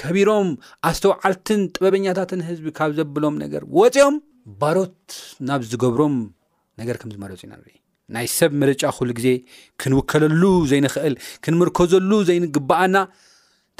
ከቢሮም 0.00 0.48
ኣስተዋዓልትን 0.90 1.60
ጥበበኛታትን 1.74 2.40
ህዝቢ 2.48 2.66
ካብ 2.78 2.90
ዘብሎም 2.98 3.36
ነገር 3.46 3.62
ወፂኦም 3.80 4.16
ባሮት 4.62 4.98
ናብ 5.50 5.60
ዝገብሮም 5.72 6.14
ነገር 6.82 6.96
ከም 7.02 7.12
ዝመረፁ 7.14 7.40
ኢና 7.46 7.52
ንርኢ 7.58 7.76
ናይ 8.14 8.26
ሰብ 8.38 8.52
መርጫ 8.60 8.82
ሉ 9.06 9.10
ግዜ 9.18 9.28
ክንውከለሉ 9.82 10.42
ዘይንክእል 10.70 11.14
ክንምርከዘሉ 11.44 12.10
ዘይግባኣና 12.28 12.96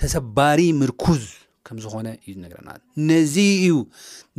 ተሰባሪ 0.01 0.61
ምርኩዝ 0.81 1.23
ከምዝኾነ 1.67 2.09
እዩ 2.29 2.33
ነረና 2.43 2.69
ነዚ 3.07 3.35
እዩ 3.61 3.71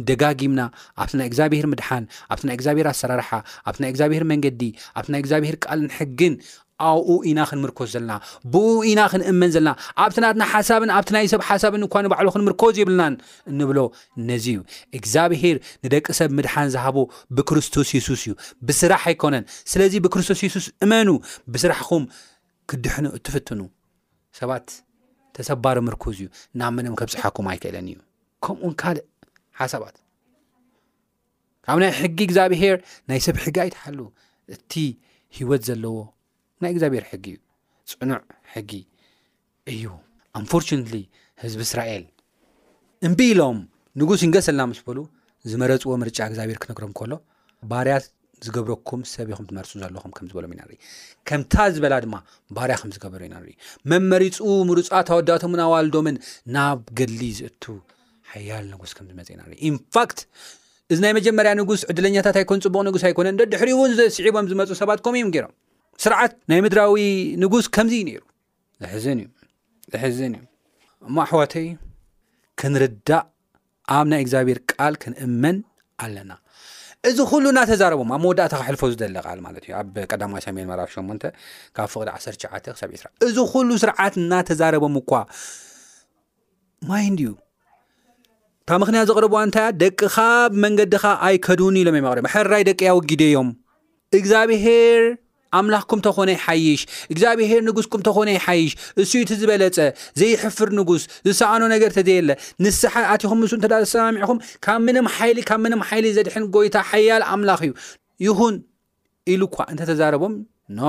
ደጋጊምና 0.10 0.62
ኣብቲ 1.04 1.14
ናይ 1.20 1.28
እግዚአብሄር 1.32 1.66
ምድሓን 1.72 2.04
ኣብቲ 2.34 2.44
ናይ 2.48 2.56
እግዚአብሄር 2.60 2.88
ኣሰራርሓ 2.92 3.30
ኣብቲ 3.70 3.80
ናይ 3.84 3.90
እግዚኣብሄሔር 3.94 4.26
መንገዲ 4.32 4.62
ኣብቲ 5.00 5.08
ናይ 5.14 5.22
እግዚአብሄር 5.24 5.56
ቃል 5.66 5.80
ንሕግን 5.90 6.34
ኣብኡ 6.86 7.10
ኢና 7.30 7.40
ክንምርኮዝ 7.50 7.90
ዘለና 7.96 8.14
ብኡ 8.54 8.66
ኢና 8.90 9.00
ክንእመን 9.12 9.52
ዘለና 9.56 9.72
ኣብቲናድናሓሳብን 10.04 10.90
ኣብቲ 10.98 11.10
ናይ 11.16 11.26
ሰብ 11.34 11.42
ሓሳብን 11.50 11.82
እኳ 11.88 11.94
ንባዕሉ 12.06 12.28
ክንምርኮዝ 12.36 12.76
ይብልናን 12.82 13.14
እንብሎ 13.52 13.80
ነዚእዩ 14.30 14.60
እግዚኣብሄር 14.98 15.58
ንደቂ 15.86 16.06
ሰብ 16.20 16.30
ምድሓን 16.40 16.68
ዝሃቦ 16.76 16.98
ብክርስቶስ 17.38 17.90
የሱስ 17.98 18.24
እዩ 18.28 18.34
ብስራሕ 18.70 19.04
ኣይኮነን 19.12 19.46
ስለዚ 19.72 19.94
ብክርስቶስ 20.06 20.42
የሱስ 20.46 20.68
እመኑ 20.88 21.08
ብስራሕኩም 21.54 22.04
ክድሕኑ 22.72 23.06
እትፍትኑ 23.20 23.60
ሰባት 24.42 24.68
ተሰባር 25.38 25.78
ምርኮዝ 25.88 26.18
እዩ 26.24 26.28
ናብ 26.62 26.72
መኖም 26.78 26.98
ከብፅሓኩም 27.00 27.48
ኣይክእለን 27.54 27.88
እዩ 27.94 27.98
ከምኡን 28.46 28.74
ካልእ 28.82 29.06
ሓሳባት 29.62 29.96
ካብ 31.68 31.78
ናይ 31.86 31.92
ሕጊ 32.02 32.18
እግዚኣብሄር 32.28 32.78
ናይ 33.10 33.20
ሰብ 33.28 33.38
ሕጊ 33.46 33.58
ኣይትሓሉ 33.66 34.00
እቲ 34.56 34.72
ሂወት 35.38 35.64
ዘለዎ 35.70 35.96
ናይ 36.64 36.72
እግዚኣብሔር 36.76 37.04
ሕጊ 37.12 37.26
እዩ 37.84 37.88
ፅኑዕ 38.02 38.22
ሕጊ 38.54 38.72
እዩ 39.74 39.84
ኣንፈርነት 40.40 40.92
ህዝቢ 41.44 41.62
እስራኤል 41.68 42.06
እምቢኢሎም 43.08 43.58
ንጉስ 44.02 44.22
ንገስለና 44.30 44.62
ምስ 44.72 44.80
በሉ 44.88 45.00
ዝመረፅዎ 45.50 45.94
ምርጫ 46.04 46.18
እግዚብሔር 46.32 46.58
ክነግሮም 46.64 46.94
ከሎ 47.00 47.14
ባርያ 47.72 47.96
ዝገብረኩም 48.46 49.02
ሰብኹም 49.12 49.46
ትመርፁ 49.50 49.72
ዘለኹም 49.82 50.12
ከምዝበሎም 50.18 50.52
ኢና 50.56 50.62
ኢ 50.74 50.78
ከምታ 51.30 51.54
ዝበላ 51.76 51.94
ድማ 52.04 52.16
ባርያ 52.58 52.74
ከም 52.82 52.90
ዝገብሩ 52.96 53.22
ኢና 53.28 53.36
መመሪፁ 53.92 54.38
ምርፃ 54.70 54.90
ታወዳቶ 55.10 55.42
ምን 55.54 55.62
ኣዋልዶምን 55.68 56.18
ናብ 56.56 56.82
ገድሊ 57.00 57.22
ዝእቱ 57.40 57.64
ሓያል 58.34 58.66
ንጉስ 58.74 58.92
ከም 58.98 59.06
ዝመፀ 59.12 59.30
ኢና 59.36 59.42
ኢ 59.68 59.72
ንፋት 59.78 60.18
እዚ 60.94 61.00
ናይ 61.06 61.14
መጀመርያ 61.20 61.52
ንጉስ 61.62 61.82
ዕድለኛታት 61.94 62.36
ኣይኮን 62.42 62.62
ፅቡቅ 62.66 62.84
ንጉስ 62.90 63.04
ኣይኮነን 63.10 63.40
ደ 63.40 63.44
ድሕርእውን 63.54 63.94
ዘስዕቦም 64.02 64.46
ዝመፁ 64.52 64.70
ሰባት 64.84 65.00
ከምኡ 65.08 65.18
እዮም 65.22 65.32
ገሮም 65.38 65.54
ስርዓት 66.04 66.34
ናይ 66.50 66.60
ምድራዊ 66.64 67.02
ንጉስ 67.44 67.66
ከምዚዩ 67.76 68.02
ነይሩ 68.08 68.22
ዝሕዝን 68.82 69.20
እዩ 69.24 69.28
ዝሕዝን 69.94 70.34
እዩ 70.40 70.44
እማ 71.10 71.18
ኣሕዋተይ 71.28 71.68
ክንርዳእ 72.62 73.24
ኣብ 73.96 74.06
ናይ 74.12 74.20
እግዚኣብሄር 74.24 74.60
ቃል 74.72 74.94
ክንእመን 75.02 75.58
ኣለና 76.06 76.32
እዚ 77.10 77.18
ኩሉ 77.32 77.44
እናተዛረቦም 77.54 78.10
ኣብ 78.16 78.22
መወዳእታ 78.26 78.54
ካሕልፎ 78.62 78.82
ዝዘለቃል 78.94 79.40
ማለት 79.48 79.64
እዩ 79.68 79.74
ኣብ 79.82 79.96
ቀዳማዊ 80.12 80.42
ሰሜን 80.46 80.68
መራፍ 80.72 80.90
ሸ 80.96 81.04
ካብ 81.76 81.88
ፍቅዲ 81.96 82.08
1ሸ 82.16 82.34
ክሳ 82.44 82.56
ትራ 82.66 83.10
እዚ 83.28 83.36
ኩሉ 83.54 83.70
ስርዓት 83.84 84.16
እናተዛረቦም 84.24 84.96
እኳ 85.02 85.12
ማይ 86.90 87.06
ንድዩ 87.14 87.30
ካብ 88.70 88.80
ምክንያት 88.84 89.06
ዘቕርብዋ 89.10 89.42
ንታይያ 89.50 89.68
ደቅኻ 89.84 90.16
መንገድኻ 90.64 91.04
ኣይከዱውን 91.28 91.78
ኢሎም 91.82 91.98
የማቅርዮም 92.00 92.28
ሕራይ 92.34 92.64
ደቂ 92.70 92.80
ያ 92.90 92.94
ውጊድ 93.00 93.22
ዮም 93.36 93.50
እግዚኣብሄር 94.20 95.02
ኣምላኽኩም 95.58 96.00
ተኾነይ 96.08 96.36
ይሓይሽ 96.38 96.82
እግዚኣብሄር 97.14 97.62
ንጉስኩም 97.68 98.02
ተኮነይ 98.08 98.38
ሓይሽ 98.46 98.72
እሱዩእቲ 99.02 99.32
ዝበለፀ 99.42 99.78
ዘይሕፍር 100.22 100.70
ንጉስ 100.80 101.04
ዝሰኣኖ 101.28 101.62
ነገር 101.76 101.92
ተዘየለ 101.98 102.30
ንስሓኣትኹም 102.66 103.40
ምስ 103.44 103.54
እተዳ 103.60 103.74
ዝሰማሚዕኹም 103.84 104.40
ካብ 104.66 104.82
ም 104.88 104.92
ይሊ 105.30 105.40
ብ 105.50 105.60
ምንም 105.66 105.82
ሓይሊ 105.90 106.08
ዘድሕን 106.18 106.46
ጎይታ 106.56 106.76
ሓያል 106.92 107.24
ኣምላኽ 107.34 107.62
እዩ 107.68 107.74
ይኹን 108.28 108.56
ኢሉ 109.34 109.42
ኳ 109.56 109.66
እንተተዛረቦም 109.72 110.36
ኖ 110.78 110.82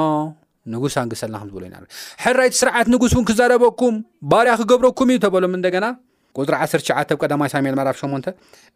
ንጉስ 0.73 0.95
ኣንግሰለናም 1.03 1.47
ዝብሎ 1.51 1.65
ኢና 1.69 1.77
ሕራይቲ 2.23 2.55
ስርዓት 2.61 2.87
ንጉስ 2.95 3.13
እውን 3.17 3.25
ክዛረበኩም 3.29 3.95
ባርያ 4.31 4.53
ክገብረኩም 4.61 5.11
እዩ 5.13 5.19
ተበሎም 5.25 5.55
እንደገና 5.59 5.87
ቁፅሪ 6.39 6.55
1ሸ 6.65 6.79
ብ 7.15 7.21
ቀዳማይ 7.23 7.49
ሳሙኤል 7.53 7.75
መዕራፍ 7.79 7.97
8 8.05 8.29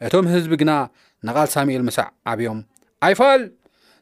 እቶም 0.06 0.26
ህዝቢ 0.34 0.54
ግና 0.62 0.72
ንቓል 1.28 1.48
ሳሙኤል 1.54 1.82
ምሳዕ 1.88 2.06
ዓብዮም 2.32 2.60
ኣይፋል 3.08 3.42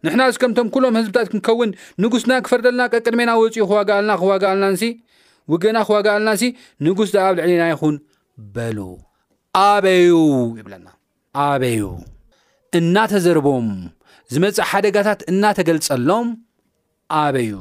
ንሕና 0.05 0.21
እዚ 0.31 0.37
ከምቶም 0.43 0.69
ኩሎም 0.75 0.95
ህዝብታት 0.99 1.27
ክንከውን 1.33 1.71
ንጉስና 2.03 2.33
ክፈርደለና 2.45 2.83
ቀቅድሜና 2.93 3.31
ወፅኡ 3.41 3.65
ክዋጋልና 3.71 4.13
ክዋጋኣልናንሲ 4.21 4.83
ውገና 5.53 5.79
ክዋጋኣልናሲ 5.89 6.43
ንጉስ 6.87 7.11
ኣብ 7.25 7.35
ልዕሊና 7.39 7.63
ይኹን 7.73 7.95
በሉ 8.55 8.79
ኣበዩ 9.65 10.15
ይብለና 10.61 10.87
ኣበዩ 11.47 11.83
እናተዘርቦም 12.81 13.69
ዝመፅእ 14.35 14.61
ሓደጋታት 14.71 15.21
እናተገልጸሎም 15.33 16.29
ኣበዩ 17.21 17.55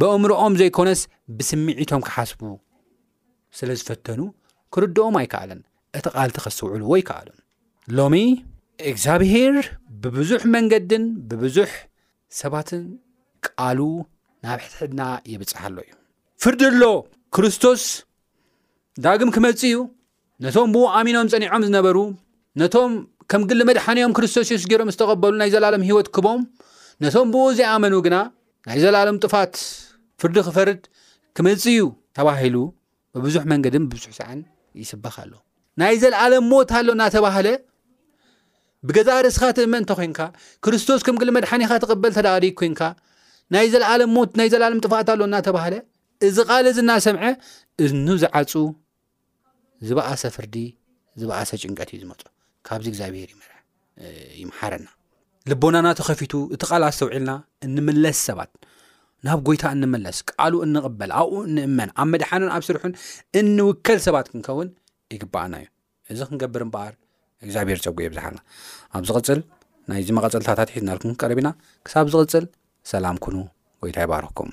ብእምሮኦም 0.00 0.54
ዘይኮነስ 0.62 1.00
ብስምዒቶም 1.36 2.02
ክሓስቡ 2.06 2.40
ስለዝፈተኑ 3.58 4.20
ክርድኦም 4.74 5.16
ኣይከኣለን 5.20 5.60
እቲ 5.98 6.06
ቓልቲ 6.16 6.36
ክስውዕልዎ 6.44 6.92
ይከኣሉን 7.00 7.40
ሎሚ 7.98 8.16
እግዚኣብሄር 8.90 9.56
ብብዙሕ 10.02 10.40
መንገድን 10.54 11.04
ብብዙሕ 11.30 11.70
ሰባትን 12.40 12.82
ቃሉ 13.46 13.78
ናብ 14.44 14.58
ሕትሕድና 14.64 15.02
የብፅሕ 15.32 15.60
ኣሎ 15.68 15.76
እዩ 15.84 15.94
ፍርዲ 16.42 16.62
ኣሎ 16.70 16.82
ክርስቶስ 17.34 17.82
ዳግም 19.04 19.30
ክመፅ 19.34 19.60
እዩ 19.70 19.76
ነቶም 20.44 20.70
ብኡ 20.74 20.82
ኣሚኖም 20.98 21.28
ፀኒዖም 21.32 21.62
ዝነበሩ 21.68 21.96
ነቶም 22.62 22.92
ከም 23.32 23.42
ግ 23.48 23.52
ንመድሓንዮም 23.60 24.14
ክርስቶስ 24.16 24.48
ዩስ 24.54 24.64
ገይሮም 24.70 24.90
ዝተቐበሉ 24.94 25.32
ናይ 25.42 25.50
ዘለሎም 25.54 25.82
ሂይወት 25.88 26.08
ክቦም 26.16 26.40
ነቶም 27.04 27.28
ብኡ 27.34 27.44
ዘይኣመኑ 27.58 27.94
ግና 28.06 28.16
ናይ 28.68 28.78
ዘለኣሎም 28.84 29.18
ጥፋት 29.24 29.54
ፍርዲ 30.22 30.36
ክፈርድ 30.48 30.82
ክመፅ 31.38 31.62
እዩ 31.72 31.80
ተባሂሉ 32.18 32.56
ብብዙሕ 33.18 33.42
መንገድን 33.52 33.84
ብብዙሕ 33.90 34.12
ሰዓን 34.20 34.40
ይስበኽ 34.82 35.16
ኣሎ 35.24 35.32
ናይ 35.82 35.94
ዘለዓሎም 36.02 36.44
ሞት 36.52 36.70
ኣሎ 36.80 36.88
እናተባህለ 36.96 37.46
ብገዛ 38.88 39.08
ርእስኻ 39.24 39.44
ትእመ 39.56 39.74
እንተ 39.80 39.90
ኮንካ 39.98 40.20
ክርስቶስ 40.64 41.02
ከም 41.06 41.16
ግል 41.20 41.30
መድሓኒኻ 41.36 41.70
ትቕበል 41.82 42.12
ተዳዲ 42.16 42.44
ኮንካ 42.60 42.80
ናይዘለምትናይ 43.54 44.48
ዘለኣለም 44.52 44.80
ጥፋእት 44.84 45.08
ኣለ 45.12 45.20
እናተባሃለ 45.28 45.74
እዚ 46.26 46.36
ቃል 46.48 46.66
እዚእናሰምዐ 46.70 47.24
እን 47.84 48.06
ዝዓፁ 48.22 48.52
ዝባእሰ 49.88 50.22
ፍርዲ 50.36 50.56
ዝበእሰ 51.22 51.50
ጭንቀት 51.62 51.90
እዩ 51.94 51.98
ዝመፁ 52.04 52.20
ካብዚ 52.66 52.86
እግዚኣብሄር 52.92 53.30
ይመሓረና 54.42 54.86
ልቦናእና 55.50 55.88
ተኸፊቱ 56.00 56.32
እቲ 56.54 56.62
ቃል 56.70 56.84
ስተውዒልና 56.96 57.30
እንመለስ 57.66 58.20
ሰባት 58.28 58.52
ናብ 59.26 59.38
ጎይታ 59.46 59.64
እንመለስ 59.76 60.16
ቃሉ 60.30 60.54
እንቕበል 60.66 61.10
ኣብኡ 61.20 61.34
እንእመን 61.48 61.90
ኣብ 62.02 62.08
መድሓንን 62.14 62.50
ኣብ 62.56 62.62
ስርሑን 62.68 62.92
እንውከል 63.40 64.00
ሰባት 64.06 64.26
ክንከውን 64.32 64.68
ይግባኣና 65.16 65.54
እዩእዚ 66.12 66.30
ክብር 66.42 66.62
እግዚኣብሔር 67.46 67.78
ፀጉ 67.86 67.96
ብዝሓና 68.12 68.36
ኣብ 68.96 69.02
ዚ 69.08 69.18
ቅፅል 69.20 69.40
ናይዚ 69.90 70.08
መቐፀልታታት 70.18 70.68
ሒዝናልኩም 70.74 71.16
ቀረብ 71.20 71.38
ኢና 71.42 71.50
ክሳብ 71.86 72.06
ዝቕፅል 72.14 72.44
ሰላም 72.92 73.16
ኩኑ 73.26 73.36
ወይታ 73.84 73.96
ይባርኩም 74.04 74.52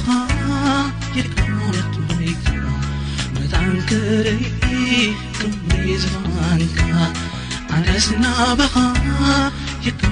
ዝን 6.03 6.27
ደስና 7.85 8.25
በኻ 8.59 8.75
ይትጣ 9.85 10.09